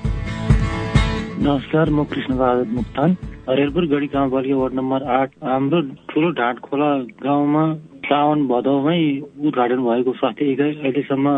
नमस्कार 1.41 1.91
म 1.91 2.05
कृष्ण 2.05 2.37
बहादुर 2.37 2.69
मुक्तान। 2.77 3.17
हरेलपुर 3.49 3.85
गढी 3.87 4.07
गाउँ 4.07 4.31
बलिया 4.31 4.57
वार्ड 4.57 4.75
नम्बर 4.75 5.03
आठ 5.11 5.31
हाम्रो 5.43 5.81
ठुलो 6.09 6.31
ढाँट 6.31 6.59
खोला 6.61 6.89
गाउँमा 7.23 7.63
साउन 8.07 8.47
भदौमै 8.47 9.01
उद्घाटन 9.43 9.85
भएको 9.85 10.13
स्वास्थ्य 10.15 10.51
इकाइ 10.53 10.75
अहिलेसम्म 10.75 11.33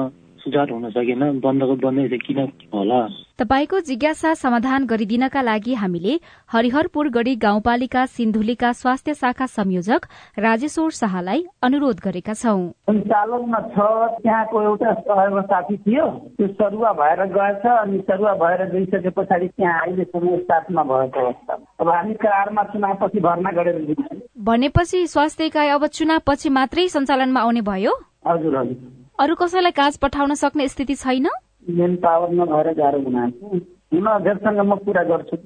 सुचार 0.50 0.70
हुन 0.70 0.90
सकेन 0.90 1.40
बन्दको 1.40 1.74
बन्दै 1.78 2.18
किन 2.26 2.38
होला? 2.74 3.00
तपाईँको 3.38 3.80
जिज्ञासा 3.80 4.32
समाधान 4.34 4.84
गरिदिनका 4.84 5.42
लागि 5.42 5.74
हामीले 5.74 6.14
हरिहरपुर 6.52 7.08
गढ़ी 7.08 7.34
गाउँपालिका 7.36 8.04
सिन्धुलीका 8.06 8.72
स्वास्थ्य 8.72 9.14
शाखा 9.14 9.46
संयोजक 9.46 10.06
राजेश्वर 10.38 10.90
शाहलाई 10.90 11.44
अनुरोध 11.62 12.00
गरेका 12.04 12.34
छौं। 12.34 12.60
सञ्चालनमा 12.90 13.60
छ 13.70 13.78
त्यहाँको 14.20 14.62
एउटा 14.62 14.92
सहयोग 14.92 15.40
साथी 15.46 15.76
थियो। 15.76 16.06
त्यो 16.36 16.46
सरुवा 16.58 16.92
भएर 17.00 17.24
गएछ 17.38 17.66
अनि 17.78 17.98
सरुवा 18.10 18.34
भएर 18.42 18.66
गइसके 18.74 19.10
पछाडि 19.10 19.48
त्यहाँ 19.48 19.80
अहिलेसम्म 19.80 20.36
स्टाफमा 20.36 20.82
भएको 20.82 21.26
अवस्था। 21.26 21.54
अब 21.80 21.88
हामी 21.88 22.14
कारमा 22.26 22.62
चुनावपछि 22.74 23.20
भर्ना 23.20 23.50
गरेर 23.52 23.78
भनेपछि 24.44 25.06
स्वास्थ्य 25.06 25.46
इकाइ 25.46 25.68
अब 25.68 25.86
चुनावपछि 25.86 26.48
मात्रै 26.50 26.88
सञ्चालनमा 26.88 27.40
आउने 27.40 27.60
भयो? 27.62 27.92
हजुर 28.26 28.56
हजुर। 28.56 28.99
अरू 29.20 29.34
कसैलाई 29.36 29.72
काज 29.76 29.96
पठाउन 30.00 30.34
सक्ने 30.34 30.66
स्थिति 30.68 30.94
छैन? 30.94 31.26
मेन 31.70 31.96
पावर 32.02 32.30
नभएर 32.34 32.68
गाह्रो 32.74 33.00
हुन 33.92 34.06
अध्यक्षसँग 34.06 34.60
म 34.64 34.76
कुरा 34.80 35.02
गर्छु। 35.04 35.36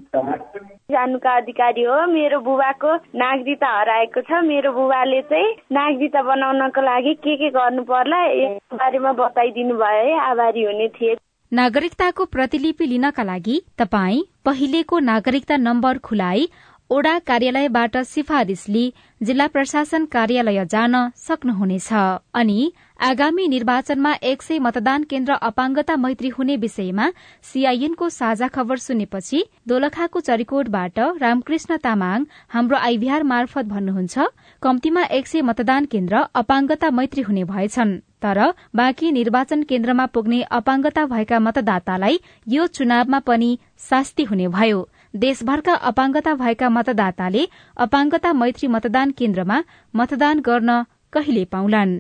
जानुका 0.93 1.31
अधिकारी 1.37 1.83
हो। 1.83 1.97
मेरो 2.07 2.39
बुबाको 2.41 2.95
नागरिकता 3.19 3.69
हराएको 3.79 4.21
छ। 4.21 4.43
मेरो 4.47 4.73
बुबाले 4.73 5.21
चाहिँ 5.23 5.55
नागरिकता 5.73 6.23
बनाउनको 6.23 6.81
लागि 6.81 7.15
के 7.25 7.35
के 7.37 7.51
गर्नु 7.51 7.83
पर्ला 7.83 8.21
यस 8.33 8.79
बारेमा 8.79 9.13
बताइदिनु 9.19 9.75
भयो 9.75 10.05
है। 10.07 10.21
आभारी 10.31 10.65
हुने 10.65 10.89
थिए। 10.95 11.17
नागरिकताको 11.53 12.25
प्रतिलिपि 12.37 12.87
लिनका 12.87 13.23
लागि 13.23 13.57
तपाई 13.79 14.23
पहिलेको 14.45 14.99
नागरिकता 15.11 15.57
नम्बर 15.67 15.99
खुलाई 16.05 16.47
ओडा 16.91 17.19
कार्यालयबाट 17.29 17.97
सिफारिश 18.07 18.69
लिई 18.69 18.93
जिल्ला 19.27 19.47
प्रशासन 19.47 20.05
कार्यालय 20.13 20.65
जान 20.71 20.95
सक्नुहुनेछ। 21.17 21.93
अनि 22.35 22.73
आगामी 23.01 23.47
निर्वाचनमा 23.49 24.13
एक 24.31 24.43
सय 24.43 24.59
मतदान 24.59 25.03
केन्द्र 25.11 25.33
अपाङ्गता 25.49 25.97
मैत्री 25.97 26.29
हुने 26.29 26.57
विषयमा 26.57 27.07
सीआईएनको 27.51 28.09
साझा 28.19 28.49
खबर 28.55 28.79
सुनेपछि 28.79 29.43
दोलखाको 29.69 30.21
चरिकोटबाट 30.21 30.99
रामकृष्ण 31.23 31.77
तामाङ 31.85 32.25
हाम्रो 32.55 32.77
आइभीआर 32.79 33.23
मार्फत 33.33 33.65
भन्नुहुन्छ 33.67 34.27
कम्तीमा 34.63 35.03
एक 35.19 35.27
सय 35.27 35.43
मतदान 35.51 35.85
केन्द्र 35.93 36.25
अपाङ्गता 36.43 36.91
मैत्री 36.91 37.23
हुने 37.23 37.45
भएछन् 37.45 37.99
तर 38.23 38.41
बाँकी 38.77 39.11
निर्वाचन 39.13 39.63
केन्द्रमा 39.71 40.07
पुग्ने 40.13 40.43
अपाङ्गता 40.59 41.05
भएका 41.07 41.39
मतदातालाई 41.47 42.21
यो 42.49 42.67
चुनावमा 42.77 43.19
पनि 43.27 43.51
शास्ति 43.89 44.25
हुने 44.25 44.49
भयो। 44.49 44.89
देशभरका 45.15 45.75
अपाङ्गता 45.89 46.35
भएका 46.35 46.69
मतदाताले 46.69 47.47
अपाङ्गता 47.77 48.33
मैत्री 48.33 48.69
मतदान 48.69 49.11
केन्द्रमा 49.11 49.63
मतदान 49.95 50.41
गर्न 50.41 50.83
कहिले 51.13 51.45
पाउलान्? 51.45 51.95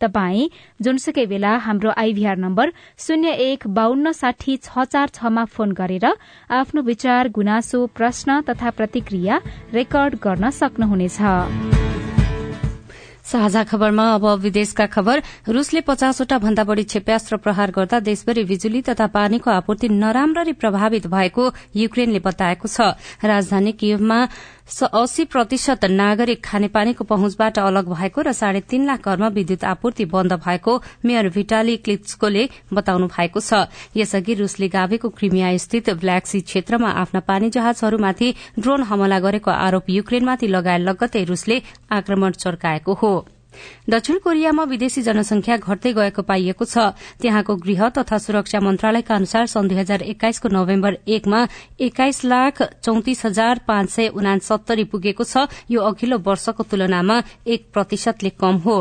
तपाई 0.00 0.48
जुनसुकै 0.82 1.26
बेला 1.26 1.50
हाम्रो 1.66 1.90
आइभीआर 1.96 2.36
नम्बर 2.36 2.72
शून्य 2.98 3.30
एक 3.44 3.66
बान्न 3.76 4.12
साठी 4.12 4.56
छ 4.56 4.86
चार 4.86 5.08
छमा 5.14 5.44
फोन 5.50 5.72
गरेर 5.72 6.06
आफ्नो 6.50 6.82
विचार 6.82 7.28
गुनासो 7.28 7.86
प्रश्न 7.98 8.40
तथा 8.48 8.70
प्रतिक्रिया 8.78 9.40
रेकर्ड 9.74 10.18
गर्न 10.22 10.50
सक्नुहुनेछ। 10.50 11.81
साझा 13.32 13.62
खबरमा 13.64 14.04
अब 14.14 14.24
विदेशका 14.38 14.86
खबर। 14.86 15.22
रूसले 15.48 15.80
पचासवटा 15.80 16.38
भन्दा 16.38 16.64
बढ़ी 16.64 16.84
क्षेप्यास्त्र 16.84 17.36
प्रहार 17.40 17.70
गर्दा 17.70 18.00
देशभरि 18.02 18.44
बिजुली 18.44 18.80
तथा 18.82 19.06
पानीको 19.08 19.50
आपूर्ति 19.50 19.88
नराम्ररी 19.88 20.52
प्रभावित 20.52 21.06
भएको 21.08 21.44
युक्रेनले 21.76 22.20
बताएको 22.20 22.68
छ। 22.68 22.92
राजधानी 23.24 23.72
कियवमा 23.72 24.18
अस्सी 24.68 25.24
प्रतिशत 25.24 25.84
नागरिक 25.84 26.42
खानेपानीको 26.44 27.04
पहुँचबाट 27.04 27.58
अलग 27.58 27.88
भएको 27.90 28.22
र 28.22 28.32
साढे 28.32 28.60
तीन 28.70 28.86
लाख 28.86 29.08
घरमा 29.08 29.28
विद्युत 29.28 29.64
आपूर्ति 29.64 30.04
बन्द 30.04 30.32
भएको 30.38 30.72
मेयर 31.04 31.28
भिटाली 31.28 31.76
क्लिप्सकोले 31.78 32.48
बताउनु 32.72 33.06
भएको 33.08 33.40
छ। 33.40 33.66
यसअघि 33.96 34.34
रूसले 34.34 34.68
गावेको 34.68 35.08
क्रिमिया 35.10 35.56
स्थित 35.58 35.90
ब्ल्याक 35.98 36.26
सी 36.26 36.40
क्षेत्रमा 36.42 36.90
आफ्ना 37.02 37.20
पानी 37.20 37.50
जहाजहरूमाथि 37.50 38.34
ड्रोन 38.58 38.82
हमला 38.84 39.18
गरेको 39.20 39.50
आरोप 39.50 39.90
युक्रेनमाथि 39.90 40.46
लगाए 40.48 40.78
लगत्तै 40.80 41.24
रूसले 41.24 41.62
आक्रमण 41.92 42.30
चर्काएको 42.38 42.94
हो। 42.94 43.14
दक्षिण 43.90 44.18
कोरियामा 44.18 44.64
विदेशी 44.64 45.02
जनसंख्या 45.02 45.56
घट्दै 45.56 45.92
गएको 45.92 46.22
पाइएको 46.22 46.64
छ। 46.64 46.94
त्यहाँको 47.20 47.56
गृह 47.56 47.88
तथा 47.88 48.18
सुरक्षा 48.18 48.60
मन्त्रालयका 48.60 49.14
अनुसार 49.14 49.46
सन् 49.46 49.68
दुई 49.68 49.78
हजार 49.78 50.02
एक्काइसको 50.02 50.48
नोभेम्बर 50.48 50.98
एकमा 51.08 51.46
एक्काइस 51.80 52.24
लाख 52.24 52.62
चौतिस 52.62 53.24
हजार 53.26 53.60
पाँच 53.68 53.90
सय 53.90 54.08
उनासत्तरी 54.08 54.84
पुगेको 54.84 55.24
छ। 55.24 55.46
यो 55.70 55.80
अघिल्लो 55.82 56.18
वर्षको 56.18 56.62
तुलनामा 56.62 57.22
एक 57.46 57.70
प्रतिशतले 57.72 58.30
कम 58.40 58.56
हो। 58.64 58.78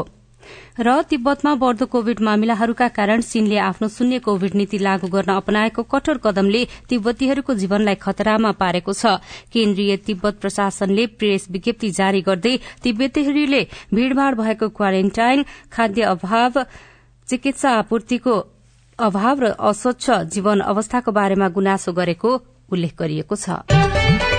र 0.80 1.01
तिब्बतमा 1.10 1.54
बढ़दो 1.56 1.86
कोविड 1.88 2.19
मामिलाहरूका 2.21 2.88
कारण 2.89 3.21
चीनले 3.21 3.58
आफ्नो 3.60 3.88
शून्य 3.88 4.19
कोविड 4.19 4.56
नीति 4.56 4.77
लागू 4.80 5.08
गर्न 5.08 5.32
अपनाएको 5.34 5.84
कठोर 5.86 6.17
कदमले 6.23 6.62
तिब्बतीहरूको 6.89 7.54
जीवनलाई 7.56 7.95
खतरामा 7.97 8.51
पारेको 8.58 8.93
छ। 8.93 9.19
केन्द्रीय 9.51 9.97
तिब्बत 10.06 10.39
प्रशासनले 10.41 11.06
प्रेस 11.15 11.47
विज्ञप्ति 11.51 11.89
जारी 11.91 12.21
गर्दै 12.21 12.56
तिब्बतीहरूले 12.84 13.62
भीड़भाड़ 13.93 14.36
भएको 14.36 14.69
क्वारेन्टाइन 14.69 15.45
खाद्य 15.71 16.01
अभाव 16.13 16.63
चिकित्सा 17.27 17.69
आपूर्तिको 17.77 18.36
अभाव 18.99 19.39
र 19.39 19.45
अस्वच्छ 19.62 20.10
जीवन 20.30 20.60
अवस्थाको 20.67 21.12
बारेमा 21.12 21.47
गुनासो 21.49 21.91
गरेको 21.93 22.30
उल्लेख 22.71 22.93
गरिएको 22.99 23.36
छ। 23.36 24.31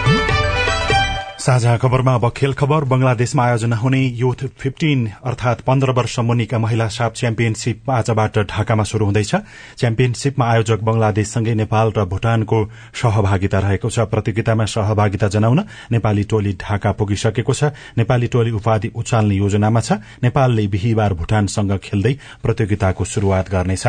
साझा 1.42 1.76
खबरमा 1.76 2.14
अब 2.14 2.28
खेल 2.36 2.52
खबर 2.54 2.84
बंगलादेशमा 2.86 3.44
आयोजना 3.44 3.76
हुने 3.76 4.00
युथ 4.16 4.44
फिफ्टिन 4.58 5.06
अर्थात 5.26 5.60
पन्ध्र 5.60 5.90
वर्ष 5.90 6.18
मुनिका 6.20 6.58
महिला 6.58 6.86
साप 6.88 7.14
च्याम्पियनशीप 7.14 7.90
आजबाट 7.90 8.38
ढाकामा 8.46 8.84
शुरू 8.84 9.04
हुँदैछ। 9.04 9.34
च्याम्पियनशीपमा 9.76 10.46
आयोजक 10.46 10.80
बंगलादेशसँगै 10.86 11.54
नेपाल 11.54 11.90
र 11.96 12.04
भूटानको 12.06 12.58
सहभागिता 12.94 13.58
रहेको 13.58 13.90
छ। 13.90 13.98
प्रतियोगितामा 14.06 14.64
सहभागिता 14.64 15.28
जनाउन 15.28 15.60
नेपाली 15.92 16.24
टोली 16.30 16.52
ढाका 16.62 16.92
पुगिसकेको 16.94 17.52
छ। 17.52 17.74
नेपाली 17.98 18.26
टोली 18.30 18.50
उपाधि 18.52 18.92
उचाल्ने 18.94 19.34
योजनामा 19.34 19.80
छ। 19.80 19.98
नेपालले 20.22 20.66
बिहिबार 20.68 21.14
भूटानसँग 21.18 21.76
खेल्दै 21.82 22.14
प्रतियोगिताको 22.38 23.04
शुरूआत 23.04 23.50
गर्नेछ। 23.50 23.86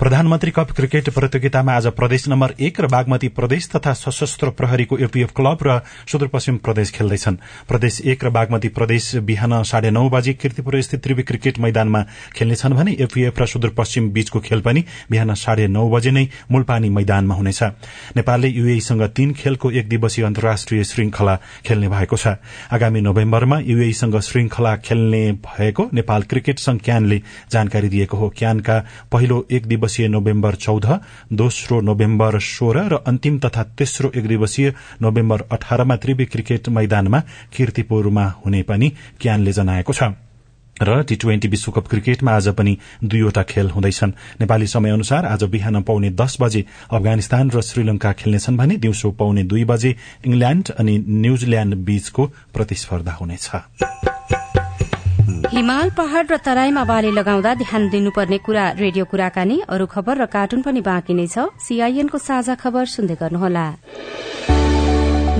प्रधानमन्त्री 0.00 0.50
कप 0.50 0.72
क्रिकेट 0.72 1.12
प्रतियोगितामा 1.12 1.76
आज 1.76 1.92
प्रदेश 1.92 2.28
नम्बर 2.28 2.56
एक 2.56 2.80
र 2.80 2.86
बागमती 2.88 3.28
प्रदेश 3.36 3.68
तथा 3.76 3.92
सशस्त्र 3.92 4.56
प्रहरीको 4.56 4.98
एपीएफ 5.04 5.36
क्लब 5.36 5.58
र 5.60 5.80
सुदूरपश्चिम 6.08 6.56
प्रदेश 6.64 6.84
खेल्दैछन्। 6.90 7.36
प्रदेश 7.68 8.00
एक 8.02 8.24
र 8.24 8.30
बागमती 8.30 8.68
प्रदेश 8.68 9.14
बिहान 9.24 9.62
साढे 9.62 9.90
नौ 9.90 10.08
बजे 10.08 10.32
किर्तिपुर 10.34 10.80
स्थित 10.82 11.02
त्रिवी 11.02 11.22
क्रिकेट 11.22 11.58
मैदानमा 11.58 12.02
खेल्नेछन् 12.36 12.74
भने 12.74 12.92
एफीएफ 13.00 13.38
र 13.38 13.46
सुदूरपश्चिम 13.46 14.10
बीचको 14.10 14.40
खेल 14.40 14.60
पनि 14.60 14.84
बिहान 15.10 15.34
साढे 15.36 15.66
नौ 15.68 15.88
बजे 15.90 16.10
नै 16.10 16.26
मूलपानी 16.50 16.88
मैदानमा 16.90 17.34
हुनेछ। 17.34 17.62
नेपालले 18.16 18.48
युएईसँग 18.48 19.02
तीन 19.16 19.32
खेलको 19.34 19.70
एक 19.70 19.88
दिवसीय 19.88 20.24
अन्तर्राष्ट्रिय 20.24 20.84
श्रृंखला 20.84 21.38
खेल्ने 21.66 21.88
भएको 21.88 22.16
छ। 22.16 22.36
आगामी 22.72 23.00
नोभेम्बरमा 23.00 23.58
युएईसँग 23.60 24.18
श्रृंखला 24.20 24.76
खेल्ने 24.76 25.32
भएको 25.44 25.88
नेपाल 25.92 26.22
क्रिकेट 26.22 26.58
संघ 26.58 26.80
क्यानले 26.80 27.20
जानकारी 27.52 27.88
दिएको 27.88 28.16
हो। 28.16 28.28
क्यानका 28.28 28.78
पहिलो 29.12 29.46
एक 29.50 29.66
दिवसीय 29.66 30.08
नोभेम्बर 30.08 30.54
चौध 30.56 30.86
दोस्रो 31.32 31.80
नोभेम्बर 31.80 32.38
सोह्र 32.40 32.78
र 32.86 32.94
अन्तिम 33.06 33.38
तथा 33.38 33.62
तेस्रो 33.78 34.10
एक 34.16 34.26
दिवसीय 34.26 34.72
नोभेम्बर 35.02 35.42
अठारमा 35.52 35.96
त्रिवी 35.96 36.24
क्रिकेट 36.26 36.68
मैदानमा 36.76 37.20
किर्तिपुरमा 37.56 38.26
हुने 38.44 38.62
पनि 38.62 38.92
क्यानले 39.20 39.52
जनाएको 39.52 39.92
छ। 39.92 40.12
र 40.76 41.02
टी 41.08 41.16
ट्वेन्टी 41.16 41.48
विश्वकप 41.48 41.86
क्रिकेटमा 41.88 42.32
आज 42.32 42.48
पनि 42.52 42.76
दुईवटा 43.00 43.42
खेल 43.48 43.70
हुँदैछन्। 43.72 44.12
नेपाली 44.40 44.66
समय 44.66 44.90
अनुसार 44.92 45.26
आज 45.26 45.44
बिहान 45.48 45.82
पाउने 45.82 46.10
दस 46.12 46.36
बजे 46.40 46.64
अफगानिस्तान 46.92 47.50
र 47.50 47.60
श्रीलंका 47.62 48.12
खेल्नेछन् 48.12 48.56
भने 48.56 48.76
दिउँसो 48.76 49.10
पाउने 49.16 49.42
दुई 49.48 49.64
बजे 49.64 49.96
इंग्ल्याण्ड 50.26 50.70
अनि 50.76 50.94
न्यूजील्याण्ड 51.24 51.74
बीचको 51.80 52.26
प्रतिस्पर्धा 52.52 53.12
हुनेछ। 53.12 53.50
हिमाल 55.48 55.90
पहाड़ 55.96 56.26
र 56.26 56.36
तराईमा 56.44 56.84
बाली 56.84 57.10
लगाउँदा 57.12 57.54
ध्यान 57.54 57.88
दिनुपर्ने 57.88 58.38
कुरा 58.44 58.64
रेडियो 58.76 59.04
कुराकानी 59.08 59.56
अरू 59.64 59.86
खबर 59.86 60.14
र 60.22 60.26
कार्टुन 60.28 60.60
पनि 60.62 60.80
बाँकी 60.84 61.14
नै 61.14 61.26
छ। 61.26 61.48
सीआईएनको 61.56 62.18
साझा 62.20 62.54
खबर 62.54 62.84
सुन्दै 62.84 63.16
गर्नुहोला। 63.16 63.66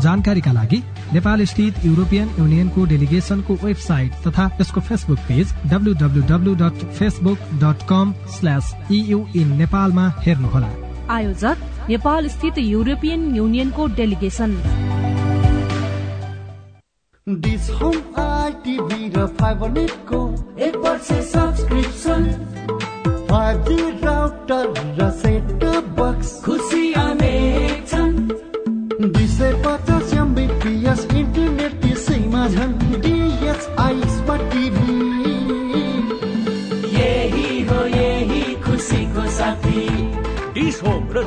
जानकारीका 0.00 0.52
लागि 0.52 0.82
नेपाल 1.12 1.44
स्थित 1.44 1.74
युरोपियन 1.84 2.28
युनियनको 2.38 2.84
डेलिगेशनको 2.84 3.54
वेबसाइट 3.54 4.12
तथा 4.26 4.50
यसको 4.60 4.80
Facebook 4.80 5.18
page 5.18 5.54
W 5.66 6.54
dot 6.54 6.84
Facebook 6.92 7.38
dot 7.54 7.86
com 7.88 8.14
slash 8.28 8.74
EU 8.90 9.26
in 9.36 9.56
नेपालमा 9.56 10.08
हेर्नुहोला। 10.26 10.70
आयोजक 11.10 11.56
नेपाल 11.88 12.28
स्थित 12.28 12.58
युरोपियन 12.58 13.36
युनियनको 13.36 13.86
वर्ष 20.76 21.08
सब्सक्रिप्सन। 21.12 22.22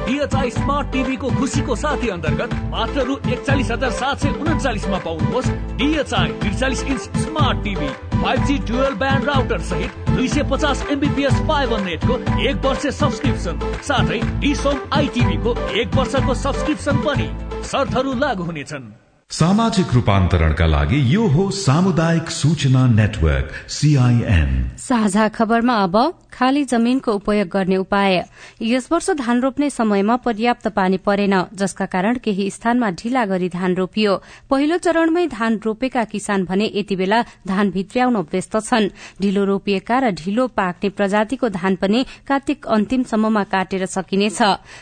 डिएचआई 0.06 0.50
स्मार्ट 0.52 0.92
टिभीको 0.92 1.30
खुसीको 1.32 1.76
साथी 1.76 2.10
अन्तर्गत 2.10 2.54
मात्र 2.72 3.02
रु 3.06 3.18
एकचालिस 3.28 3.72
हजार 3.72 3.92
सात 3.92 4.20
सय 4.20 4.30
उन्चालिसमा 4.42 4.98
पाउनुहोस्। 5.00 5.50
डिएचआई 5.78 6.32
त्रिचालिस 6.42 6.84
inch 6.84 7.02
smart 7.18 7.64
TV 7.64 7.90
five 8.16 8.46
G 8.46 8.58
dual 8.70 8.94
band 8.96 9.26
router 9.26 9.62
सहित 9.70 10.10
दुई 10.10 10.28
सय 10.28 10.44
पचास 10.52 10.86
एमबिपिएस 10.92 11.42
फाइबर 11.50 11.82
नेटको 11.82 12.18
एक 12.48 12.66
वर्ष 12.66 12.88
सब्सक्रिप्सन। 12.96 13.60
साथै 13.84 14.20
डिस 14.40 14.66
होम 14.66 14.80
आइटिभीको 14.94 15.56
एक 15.82 15.96
वर्षको 15.96 16.34
सब्सक्रिप्सन 16.38 17.04
पनि 17.06 17.30
शर्तहरू 17.64 18.14
लागू 18.16 18.44
हुनेछन्। 18.44 18.92
सामाजिक 19.32 19.94
रूपान्तरणका 19.94 20.66
लागि 20.68 20.98
यो 21.08 21.28
हो 21.34 21.44
सामुदायिक 21.56 22.30
सूचना 22.30 22.86
नेटवर्क 22.88 23.52
सीआईएन 23.72 24.52
साझा 24.78 25.28
खबरमा 25.28 25.76
अब 25.84 25.96
खाली 26.34 26.64
जमीनको 26.66 27.12
उपयोग 27.14 27.48
गर्ने 27.48 27.78
उपाय। 27.78 28.16
यस 28.62 28.88
वर्ष 28.92 29.10
धान 29.20 29.42
रोप्ने 29.42 29.70
समयमा 29.70 30.16
पर्याप्त 30.26 30.68
पानी 30.68 30.98
परेन 30.98 31.36
जसका 31.54 31.86
कारण 31.86 32.18
केही 32.24 32.50
स्थानमा 32.50 32.90
ढिला 32.92 33.24
गरी 33.26 33.50
धान 33.50 33.76
रोपियो। 33.76 34.16
पहिलो 34.50 34.78
चरणमै 34.78 35.26
धान 35.28 35.60
रोपेका 35.66 36.04
किसान 36.04 36.46
भने 36.46 36.72
यति 36.76 36.96
बेला 36.96 37.22
धान 37.48 37.72
भित्र्याउन 37.72 38.18
व्यस्त 38.32 38.58
छन्। 38.60 38.90
ढिलो 39.22 39.44
रोपिएका 39.46 40.00
र 40.00 40.12
ढिलो 40.12 40.48
पाक्ने 40.48 40.90
प्रजातिको 40.90 41.50
धान 41.50 41.76
पनि 41.76 42.06
कार्तिक 42.28 42.68
अन्तिमसम्ममा 42.68 43.44
काटेर 43.44 43.86
सकिनेछ। 43.86 44.42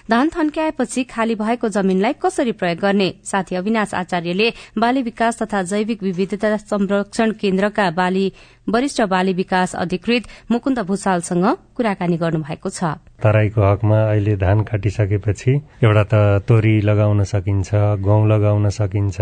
धान 0.09 0.29
थन्क्याएपछि 0.29 1.03
खाली 1.05 1.35
भएको 1.35 1.69
जमीनलाई 1.69 2.13
कसरी 2.21 2.51
प्रयोग 2.51 2.79
गर्ने? 2.79 3.13
साथी 3.23 3.55
अविनाश 3.55 3.93
आचार्यले 4.39 4.80
बाली 4.80 5.02
विकास 5.02 5.41
तथा 5.41 5.62
जैविक 5.63 6.04
विविधता 6.04 6.56
संरक्षण 6.58 7.32
केन्द्रका 7.41 7.89
बाली 7.91 8.32
वरिष्ठ 8.69 9.02
बाली 9.10 9.34
विकास 9.34 9.75
अधिकृत 9.75 10.23
मुकुन्द 10.52 10.80
भूषालसँग 10.88 11.45
कुराकानी 11.75 12.17
गर्नुभएको 12.17 12.69
छ। 12.69 12.84
तराईको 13.19 13.62
हकमा 13.62 13.99
अहिले 14.10 14.36
धान 14.38 14.62
काटिसकेपछि 14.63 15.52
एउटा 15.84 16.04
त 16.04 16.13
तोरी 16.47 16.75
लगाउन 16.82 17.23
सकिन्छ 17.23 17.69
गहुँ 17.99 18.28
लगाउन 18.30 18.69
सकिन्छ। 18.69 19.17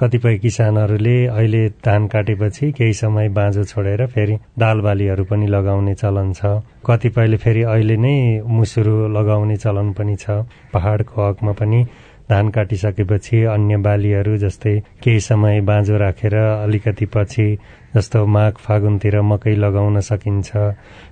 कतिपय 0.00 0.38
किसानहरूले 0.38 1.16
अहिले 1.26 1.68
धान 1.84 2.06
काटेपछि 2.08 2.70
केही 2.72 2.92
समय 2.94 3.28
बाँझो 3.28 3.64
छोडेर 3.64 4.06
फेरि 4.06 4.36
दाल 4.58 4.80
बालीहरू 4.80 5.24
पनि 5.28 5.46
लगाउने 5.46 5.94
चलन 5.94 6.32
छ। 6.32 6.62
कतिपयले 6.86 7.36
फेरि 7.36 7.62
अहिले 7.62 7.96
नै 7.96 8.16
मुसुरो 8.46 8.96
लगाउने 9.18 9.56
चलन 9.56 9.92
पनि 9.92 10.16
छ। 10.16 10.46
पहाड़को 10.72 11.28
हकमा 11.28 11.52
पनि 11.52 11.84
धान 12.30 12.48
काटिसकेपछि 12.48 13.42
अन्य 13.54 13.76
बालीहरू 13.84 14.36
जस्तै 14.38 14.78
केही 15.02 15.20
समय 15.20 15.60
बाँझो 15.60 15.96
राखेर 15.98 16.34
अलिकति 16.34 17.06
पछि 17.06 17.46
जस्तो 17.94 18.24
माघ 18.26 18.52
फागुनतिर 18.56 19.20
मकै 19.20 19.54
लगाउन 19.54 20.00
सकिन्छ। 20.00 20.50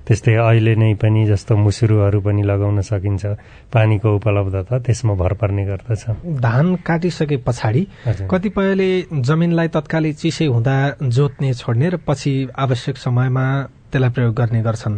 त्यस्तै 0.06 0.34
अहिले 0.34 0.74
नै 0.80 0.94
पनि 0.96 1.24
जस्तो 1.28 1.56
मुसुरोहरू 1.56 2.20
पनि 2.24 2.42
लगाउन 2.42 2.80
सकिन्छ। 2.80 3.24
पानीको 3.68 4.08
उपलब्धता 4.16 4.78
त्यसमा 4.78 5.14
भर 5.14 5.32
पर्ने 5.40 5.64
गर्दछ। 5.66 6.04
धान 6.40 6.74
काटिसके 6.86 7.36
पछाडि 7.46 7.82
कतिपयले 8.30 8.90
जमिनलाई 9.12 9.68
तत्कालै 9.76 10.12
चिसै 10.12 10.46
हुँदा 10.46 10.76
जोत्ने 11.04 11.52
छोड्ने 11.54 11.88
र 11.90 11.96
पछि 12.06 12.32
आवश्यक 12.56 12.96
समयमा 12.96 13.46
त्यसलाई 13.90 14.10
प्रयोग 14.10 14.34
गर्ने 14.34 14.60
गर्छन्। 14.62 14.96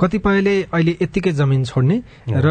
कतिपयले 0.00 0.54
अहिले 0.72 0.92
यत्तिकै 1.02 1.32
जमिन 1.36 1.62
छोड्ने 1.64 1.96
र 2.26 2.48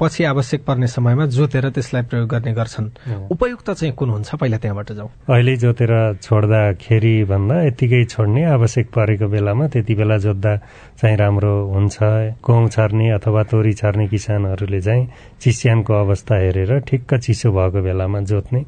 पछि 0.00 0.24
आवश्यक 0.24 0.60
पर्ने 0.64 0.86
समयमा 0.88 1.24
जोतेर 1.36 1.68
त्यसलाई 1.76 2.02
प्रयोग 2.08 2.28
गर्ने 2.28 2.52
गर्छन्। 2.52 2.88
उपयुक्त 3.30 3.70
चाहिँ 3.70 3.94
कुन 3.94 4.08
हुन्छ? 4.10 4.34
पहिला 4.40 4.58
त्यहाँबाट 4.58 4.92
जाउँ 4.92 5.10
अहिले 5.30 5.54
जोतेर 5.56 5.92
छोड्दाखेरि 6.22 7.14
भन्दा 7.30 7.56
यत्तिकै 7.66 8.04
छोड्ने 8.04 8.42
आवश्यक 8.56 8.86
परेको 8.96 9.26
बेलामा 9.28 9.66
त्यति 9.72 9.94
बेला 9.94 10.16
जोत्दा 10.24 10.52
चाहिँ 11.00 11.16
राम्रो 11.16 11.54
हुन्छ। 11.74 11.96
गहुँ 12.40 12.68
छर्ने 12.68 13.06
अथवा 13.20 13.42
तोरी 13.50 13.72
छर्ने 13.72 14.06
किसानहरूले 14.08 14.80
चाहिँ 14.80 15.04
चिस्यानको 15.40 15.92
अवस्था 15.94 16.34
हेरेर 16.36 16.72
ठिक्क 16.88 17.14
चिसो 17.14 17.52
भएको 17.52 17.80
बेलामा 17.82 18.20
जोत्ने 18.30 18.60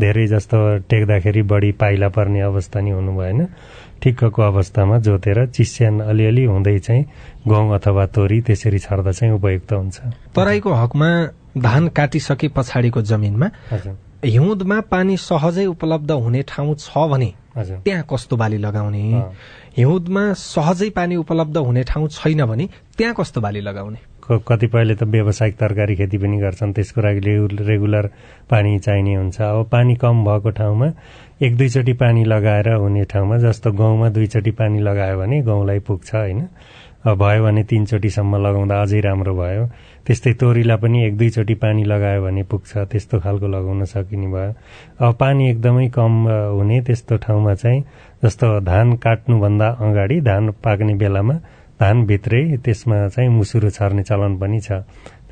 धेरै 0.00 0.26
जस्तो 0.26 0.58
टेक्दाखेरि 0.90 1.42
बढी 1.42 1.70
पाइला 1.78 2.08
पर्ने 2.08 2.40
अवस्था 2.40 2.80
नि 2.80 2.90
हुनु 2.90 3.12
भएन। 3.16 3.46
ठिक्कको 4.02 4.42
अवस्थामा 4.42 4.98
जोतेर 4.98 5.46
चिस्यान 5.46 6.00
अलिअलि 6.00 6.44
हुँदै 6.44 6.78
चाहिँ 6.78 7.04
गहुँ 7.48 7.74
अथवा 7.74 8.06
तोरी 8.06 8.40
त्यसरी 8.42 8.78
छर्दा 8.78 9.12
चाहिँ 9.12 9.34
उपयुक्त 9.34 9.72
हुन्छ। 9.72 9.96
तराईको 10.34 10.72
हकमा 10.72 11.08
धान 11.58 11.88
काटिसके 11.94 12.48
पछाडिको 12.48 13.02
जमिनमा 13.02 13.48
हिउँदमा 14.24 14.80
पानी 14.90 15.16
सहजै 15.16 15.64
उपलब्ध 15.66 16.10
हुने 16.10 16.42
ठाउँ 16.42 16.74
छ 16.74 16.98
भने 17.08 17.32
त्यहाँ 17.56 18.04
कस्तो 18.10 18.36
बाली 18.36 18.58
लगाउने? 18.58 19.02
हिउँदमा 19.76 20.22
सहजै 20.32 20.90
पानी 20.90 21.16
उपलब्ध 21.16 21.56
हुने 21.56 21.82
ठाउँ 21.84 22.08
छैन 22.08 22.44
भने 22.44 22.68
त्यहाँ 22.98 23.14
कस्तो 23.14 23.40
बाली 23.40 23.60
लगाउने? 23.60 23.98
कतिपयले 24.24 24.94
त 24.94 25.02
व्यावसायिक 25.04 25.54
तरकारी 25.60 25.94
खेती 25.96 26.18
पनि 26.18 26.36
गर्छन् 26.40 26.72
त्यसको 26.72 27.00
लागि 27.00 27.20
रेगुलर 27.68 28.06
पानी 28.50 28.78
चाहिने 28.78 29.14
हुन्छ। 29.14 29.40
अब 29.40 29.68
पानी 29.72 29.94
कम 30.00 30.24
भएको 30.24 30.50
ठाउँमा 30.50 30.88
एक 31.42 31.56
दुईचोटि 31.56 31.92
पानी 31.92 32.24
लगाएर 32.24 32.68
हुने 32.72 33.04
ठाउँमा 33.04 33.36
जस्तो 33.44 33.72
गहुँमा 33.72 34.08
दुईचोटि 34.16 34.50
पानी 34.56 34.80
लगायो 34.80 35.18
भने 35.18 35.40
गहुँलाई 35.42 35.78
पुग्छ 35.84 36.14
होइन? 36.14 36.40
भयो 37.04 37.42
भने 37.44 37.62
तिनचोटिसम्म 37.68 38.36
लगाउँदा 38.40 38.80
अझै 38.82 39.00
राम्रो 39.04 39.34
भयो। 39.36 39.64
त्यस्तै 40.06 40.32
तोरीलाई 40.40 40.76
पनि 40.80 41.04
एक 41.06 41.16
दुईचोटि 41.18 41.54
पानी 41.60 41.84
लगायो 41.84 42.22
भने 42.24 42.42
पुग्छ 42.48 42.72
त्यस्तो 42.92 43.20
खालको 43.20 43.46
लगाउन 43.46 43.84
सकिने 43.84 44.28
भयो। 44.32 44.52
अब 45.04 45.14
पानी 45.20 45.50
एकदमै 45.50 45.88
कम 45.92 46.12
हुने 46.56 46.80
त्यस्तो 46.80 47.16
ठाउँमा 47.20 47.54
चाहिँ 47.54 47.80
जस्तो 48.24 48.48
धान 48.64 48.96
काट्नुभन्दा 49.04 49.68
अगाडि 49.84 50.20
धान 50.20 50.50
पाक्ने 50.64 50.94
बेलामा 50.96 51.34
धानभित्रै 51.80 52.56
त्यसमा 52.64 53.08
चाहिँ 53.08 53.30
मुसुरो 53.30 53.70
छर्ने 53.70 54.02
चलन 54.02 54.38
पनि 54.38 54.60
छ। 54.60 54.72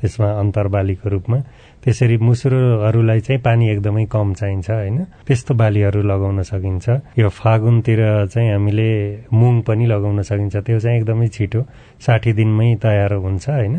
त्यसमा 0.03 0.29
अन्तरबालीको 0.39 1.09
रूपमा। 1.09 1.37
त्यसरी 1.83 2.17
मुसुरोहरूलाई 2.17 3.19
चाहिँ 3.19 3.41
पानी 3.41 3.69
एकदमै 3.69 4.05
कम 4.05 4.33
चाहिन्छ 4.33 4.69
होइन? 4.69 4.97
त्यस्तो 5.27 5.53
बालीहरू 5.55 6.01
लगाउन 6.03 6.41
सकिन्छ। 6.43 6.89
यो 7.19 7.29
फागुनतिर 7.29 8.27
चाहिँ 8.27 8.51
हामीले 8.51 8.89
मुङ 9.33 9.61
पनि 9.61 9.85
लगाउन 9.87 10.21
सकिन्छ। 10.21 10.55
त्यो 10.57 10.79
चाहिँ 10.79 10.97
एकदमै 10.99 11.27
छिटो 11.27 11.61
साठी 12.03 12.33
दिनमै 12.33 12.75
तयार 12.83 13.13
हुन्छ 13.13 13.49
होइन? 13.49 13.75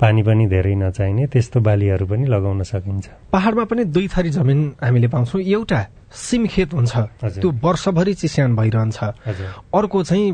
पानी 0.00 0.22
पनि 0.22 0.46
धेरै 0.46 0.74
नचाहिने 0.74 1.26
त्यस्तो 1.26 1.60
बालीहरू 1.60 2.06
पनि 2.06 2.24
लगाउन 2.26 2.62
सकिन्छ। 2.62 3.06
पहाड़मा 3.32 3.64
पनि 3.64 3.84
दुई 3.84 4.06
थरी 4.08 4.30
जमिन 4.30 4.58
हामीले 4.82 5.08
पाउँछौँ। 5.08 5.42
एउटा 5.42 5.80
सिम 6.08 6.46
खेत 6.48 6.72
हुन्छ 6.72 6.96
त्यो 7.36 7.48
वर्षभरि 7.60 8.14
चिस्यान 8.14 8.56
भइरहन्छ। 8.56 8.98
अर्को 9.76 10.02
चाहिँ 10.02 10.32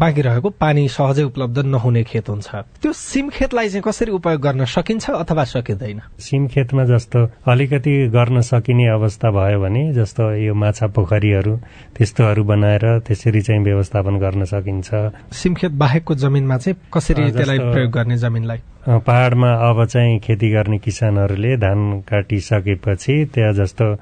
बाँकी 0.00 0.20
रहेको 0.22 0.48
पानी 0.56 0.88
सहजै 0.88 1.22
उपलब्ध 1.28 1.58
नहुने 1.68 2.02
खेत 2.08 2.28
हुन्छ। 2.30 2.48
त्यो 2.80 2.92
सिम 2.92 3.28
खेतलाई 3.28 3.68
चाहिँ 3.68 3.82
कसरी 3.84 4.10
उपयोग 4.16 4.40
गर्न 4.40 4.64
सकिन्छ 4.64 5.10
अथवा 5.10 5.44
सकिँदैन? 5.44 6.00
सिम 6.16 6.46
खेतमा 6.48 6.84
जस्तो 6.88 7.18
अलिकति 7.44 7.94
गर्न 8.16 8.40
सकिने 8.40 8.86
अवस्था 8.96 9.28
भयो 9.28 9.60
भने 9.60 9.82
जस्तो 9.92 10.22
यो 10.40 10.54
माछा 10.54 10.86
पोखरीहरू 10.96 11.56
त्यस्तोहरू 11.96 12.42
बनाएर 12.44 12.84
त्यसरी 13.04 13.40
चाहिँ 13.44 13.60
व्यवस्थापन 13.60 14.14
गर्न 14.24 14.44
सकिन्छ। 14.48 14.88
सिम 15.36 15.54
खेत 15.54 15.72
बाहेकको 15.76 16.14
जमिनमा 16.14 16.56
चाहिँ 16.56 16.76
कसरी 16.88 17.30
त्यसलाई 17.36 17.58
प्रयोग 17.58 17.90
गर्ने 17.92 18.16
जमिनलाई? 18.16 18.60
पहाड़मा 18.80 19.52
अब 19.68 19.84
चाहिँ 19.84 20.18
खेती 20.18 20.50
गर्ने 20.50 20.78
किसानहरूले 20.78 21.56
धान 21.56 22.00
काटिसकेपछि 22.00 23.24
त्यहाँ 23.34 23.52
जस्तो 23.52 23.94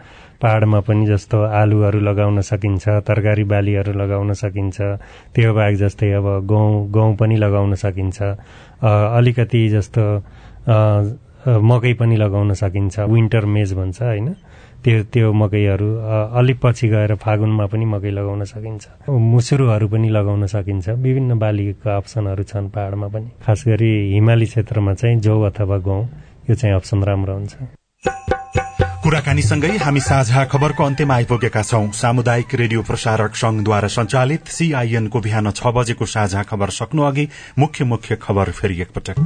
पहाडमा 0.42 0.80
पनि 0.80 1.06
जस्तो 1.06 1.42
आलुहरू 1.42 2.00
लगाउन 2.00 2.40
सकिन्छ 2.40 2.88
तरकारी 3.02 3.44
बालीहरू 3.44 3.92
लगाउन 3.92 4.32
सकिन्छ 4.32 4.80
त्यो 5.34 5.54
बाहेक 5.54 5.76
जस्तै 5.76 6.10
अब 6.12 6.26
गहुँ 6.46 6.90
गहुँ 6.92 7.16
पनि 7.16 7.36
लगाउन 7.36 7.74
सकिन्छ 7.74 8.22
अलिकति 8.82 9.68
जस्तो 9.68 10.04
मकै 11.66 11.92
पनि 11.94 12.16
लगाउन 12.16 12.54
सकिन्छ 12.54 12.98
विन्टर 13.00 13.44
मेज 13.46 13.72
भन्छ 13.74 14.02
होइन? 14.02 14.34
त्यो 14.84 15.02
त्यो 15.12 15.32
मकैहरू 15.32 15.88
अलिक 16.38 16.58
पछि 16.62 16.88
गएर 16.88 17.14
फागुनमा 17.18 17.66
पनि 17.66 17.84
मकै 17.84 18.10
लगाउन 18.10 18.44
सकिन्छ। 18.44 19.10
मुसुरोहरू 19.10 19.86
पनि 19.88 20.08
लगाउन 20.08 20.46
सकिन्छ। 20.46 20.88
विभिन्न 21.04 21.38
बालीका 21.38 21.96
अप्सनहरू 21.96 22.42
छन् 22.46 22.70
पहाडमा 22.70 23.08
पनि। 23.10 23.28
खास 23.42 23.64
गरी 23.68 23.90
हिमाली 24.14 24.46
क्षेत्रमा 24.46 24.94
चाहिँ 24.94 25.18
जौ 25.20 25.40
अथवा 25.50 25.76
गहुँ 25.82 26.02
यो 26.50 26.54
चाहिँ 26.54 26.74
अप्सन 26.76 27.02
राम्रो 27.02 27.34
हुन्छ। 27.34 28.37
कुराकानीसँगै 29.08 29.76
हामी 29.80 30.00
साझा 30.04 30.44
खबरको 30.52 30.84
अन्त्यमा 30.84 31.14
आइपुगेका 31.14 31.62
छौं। 31.64 31.96
सामुदायिक 31.96 32.54
रेडियो 32.60 32.80
प्रसारक 32.84 33.40
संघद्वारा 33.40 33.88
संचालित 33.88 34.52
सीआईएनको 34.52 35.20
बिहान 35.24 35.50
छ 35.50 35.72
बजेको 35.72 36.04
साझा 36.06 36.42
खबर 36.44 36.70
सक्नु 36.76 37.02
अघि 37.08 37.24
मुख्य 37.58 37.84
मुख्य 37.88 38.16
खबर 38.20 38.50
फेरि 38.52 38.80
एकपटक। 38.82 39.16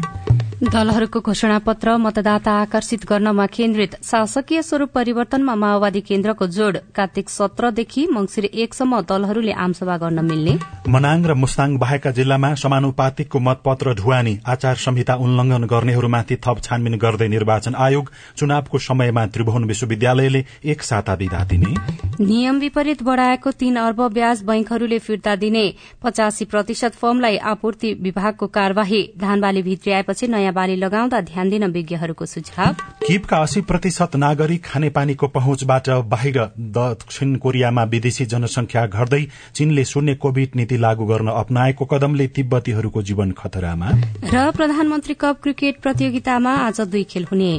दलहरूको 0.63 1.21
घोषणा 1.21 1.59
पत्र 1.59 1.97
मतदाता 1.99 2.53
आकर्षित 2.63 3.05
गर्नमा 3.11 3.47
केन्द्रित। 3.49 3.97
शासकीय 4.05 4.63
स्वरूप 4.63 4.91
परिवर्तनमा 4.95 5.55
माओवादी 5.55 6.01
केन्द्रको 6.01 6.47
जोड़। 6.49 6.77
कार्तिक 6.95 7.29
सत्रदेखि 7.29 8.07
मंगिर 8.07 8.45
एकसम्म 8.55 9.01
दलहरूले 9.03 9.53
आमसभा 9.59 9.97
गर्न 9.99 10.25
मिल्ने। 10.25 10.55
मनाङ 10.89 11.27
र 11.27 11.35
मुस्ताङ 11.35 11.77
बाहेका 11.83 12.11
जिल्लामा 12.13 12.55
समानुपातिकको 12.63 13.39
मतपत्र 13.41 13.95
ढुवानी 13.99 14.39
आचार 14.47 14.77
संहिता 14.85 15.15
उल्लंघन 15.19 15.67
गर्नेहरूमाथि 15.67 16.37
थप 16.39 16.63
छानबिन 16.63 16.95
गर्दै 17.03 17.29
निर्वाचन 17.35 17.75
आयोग 17.83 18.13
चुनावको 18.39 18.79
समयमा 18.79 19.27
त्रिभुवन 19.35 19.71
विश्वविद्यालयले 19.73 20.45
एक 20.67 20.83
साता 20.85 21.15
विदा 21.17 21.45
दिने। 21.47 21.75
नियम 22.21 22.59
विपरीत 22.59 23.03
बढ़ाएको 23.03 23.51
तीन 23.53 23.77
अर्ब 23.79 24.01
ब्याज 24.13 24.43
बैंकहरूले 24.45 24.99
फिर्ता 25.01 25.35
दिने। 25.37 25.65
पचासी 26.03 26.45
प्रतिशत 26.45 26.95
फर्मलाई 26.95 27.37
आपूर्ति 27.49 27.93
विभागको 28.03 28.47
कार्यवाही 28.49 29.03
धान 29.19 29.41
बाली 29.41 29.63
भित्रिआएपछि 29.63 30.27
नयाँ 30.29 30.53
बाली 30.53 30.77
लगाउँदा 30.77 31.21
ध्यान 31.23 31.51
दिन 31.51 31.65
विज्ञहरूको 31.73 32.27
सुझाव। 32.27 32.75
किपका 33.03 33.37
अस्सी 33.39 33.61
प्रतिशत 33.63 34.17
नागरिक 34.17 34.65
खानेपानीको 34.65 35.29
पहुँचबाट 35.31 35.89
बाहिर 36.09 36.39
दक्षिण 36.77 37.35
कोरियामा 37.37 37.85
विदेशी 37.93 38.27
जनसंख्या 38.27 38.87
घट्दै 38.87 39.25
चीनले 39.55 39.85
शून्य 39.85 40.15
कोविड 40.17 40.57
नीति 40.57 40.77
लागू 40.79 41.07
गर्न 41.07 41.29
अप्नाएको 41.35 41.85
कदमले 41.87 42.27
तिब्बतीहरूको 42.31 43.03
जीवन 43.03 43.31
खतरामा। 43.33 43.91
र 44.27 44.51
प्रधानमन्त्री 44.53 45.15
कप 45.21 45.41
क्रिकेट 45.43 45.81
प्रतियोगितामा 45.83 46.57
आज 46.61 46.81
दुई 46.83 47.05
खेल 47.05 47.27
हुने। 47.33 47.53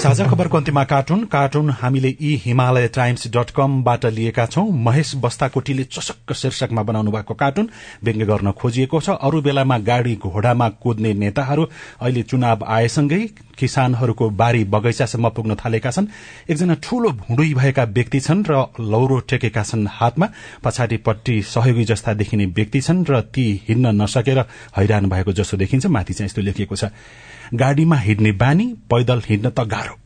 साझा 0.00 0.26
खबरको 0.26 0.56
अन्त्यमा 0.56 0.82
कार्टुन। 0.84 1.24
कार्टुन 1.24 1.70
हामीले 1.70 2.08
यी 2.20 2.34
हिमालय 2.44 2.86
टाइम्स 2.88 3.26
डट 3.28 3.50
कमबाट 3.52 4.04
लिएका 4.08 4.46
छौं। 4.46 4.64
महेश 4.80 5.12
बस्ताकोटीले 5.20 5.84
चसक्क 5.86 6.32
शीर्षकमा 6.32 6.82
बनाउनु 6.82 7.10
भएको 7.10 7.34
कार्टुन 7.34 7.68
व्यङ्ग्य 8.04 8.26
गर्न 8.26 8.50
खोजिएको 8.56 9.00
छ। 9.00 9.20
अरू 9.20 9.40
बेलामा 9.42 9.78
गाड़ी 9.84 10.14
घोडामा 10.16 10.68
कुद्ने 10.80 11.12
नेताहरू 11.14 11.68
अहिले 12.00 12.22
चुनाव 12.22 12.64
आएसँगै 12.64 13.20
किसानहरूको 13.60 14.30
बारी 14.32 14.64
बगैँचासम्म 14.64 15.28
पुग्न 15.36 15.54
थालेका 15.60 15.90
छन्। 15.90 16.08
एकजना 16.48 16.74
ठूलो 16.80 17.10
भुँडुई 17.20 17.52
भएका 17.54 17.84
व्यक्ति 17.92 18.20
छन् 18.20 18.44
र 18.48 18.64
लौरो 18.80 19.18
टेकेका 19.28 19.62
छन् 19.62 19.86
हातमा। 19.90 20.26
पछाडिपट्टि 20.64 21.42
सहयोगी 21.44 21.84
जस्ता 21.84 22.14
देखिने 22.16 22.46
व्यक्ति 22.48 22.80
छन् 22.80 23.04
र 23.04 23.20
ती 23.28 23.44
हिँड्न 23.68 24.00
नसकेर 24.00 24.38
हैरान 24.76 25.08
भएको 25.12 25.32
जसो 25.36 25.56
देखिन्छ। 25.56 25.86
माथि 25.86 26.14
चाहिँ 26.14 26.26
यस्तो 26.26 26.42
लेखिएको 26.42 26.76
छ। 26.76 26.88
गाड़ीमा 27.54 27.96
हिँड्ने 27.96 28.32
बानी 28.32 28.66
पैदल 28.90 29.22
हिँड्न 29.26 29.50
त 29.50 29.60
गाह्रो। 29.60 29.98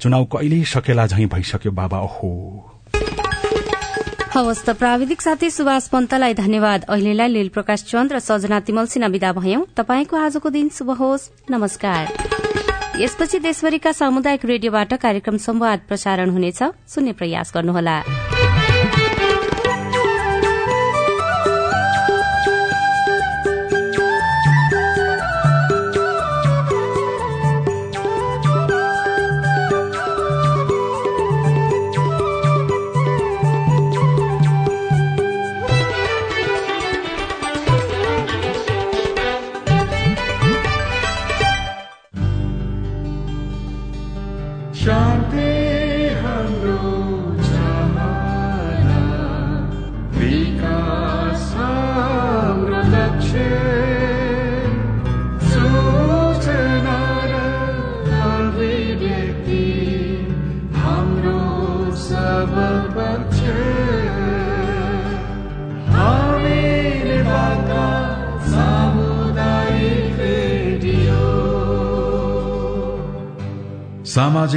चुनाव 0.00 0.24
कहिले 0.24 0.64
सकेला 0.64 1.06
झै 1.06 1.26
भइसक्यो 1.26 1.72
बाबा 1.72 1.98
ओहो। 2.00 2.30
हवस् 4.34 4.64
त 4.64 4.70
प्राविधिक 4.70 5.20
साथी 5.22 5.50
सुभाष 5.50 5.88
पन्तलाई 5.88 6.34
धन्यवाद। 6.34 6.84
अहिलेलाई 6.84 7.28
लील 7.28 7.48
प्रकाश 7.48 7.84
चन्द 7.84 8.12
र 8.12 8.18
सजना 8.18 8.60
तिमल 8.60 8.86
सिन्हा 8.86 9.08
विदा 9.08 9.32
भयौं। 9.32 9.62
तपाईँको 9.76 10.16
आजको 10.16 10.50
दिन 10.50 10.68
शुभ 10.68 10.90
होस्। 10.90 11.30
नमस्कार। 11.50 12.04
यसपछि 13.00 13.38
देशभरिका 13.38 13.92
सामुदायिक 13.92 14.44
रेडियोबाट 14.44 14.94
कार्यक्रम 14.94 15.36
संवाद 15.36 15.80
प्रसारण 15.88 16.30
हुनेछ। 16.30 16.62
सुन्ने 16.86 17.12
प्रयास 17.12 17.52
गर्नुहोला। 17.54 17.96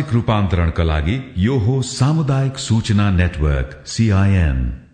सामाजिक 0.09 0.13
रूपान्तरणका 0.13 0.83
लागि 0.83 1.15
यो 1.37 1.55
हो 1.65 1.81
सामुदायिक 1.81 2.57
सूचना 2.57 3.09
नेटवर्क 3.11 3.69
सीआईएन 3.85 4.88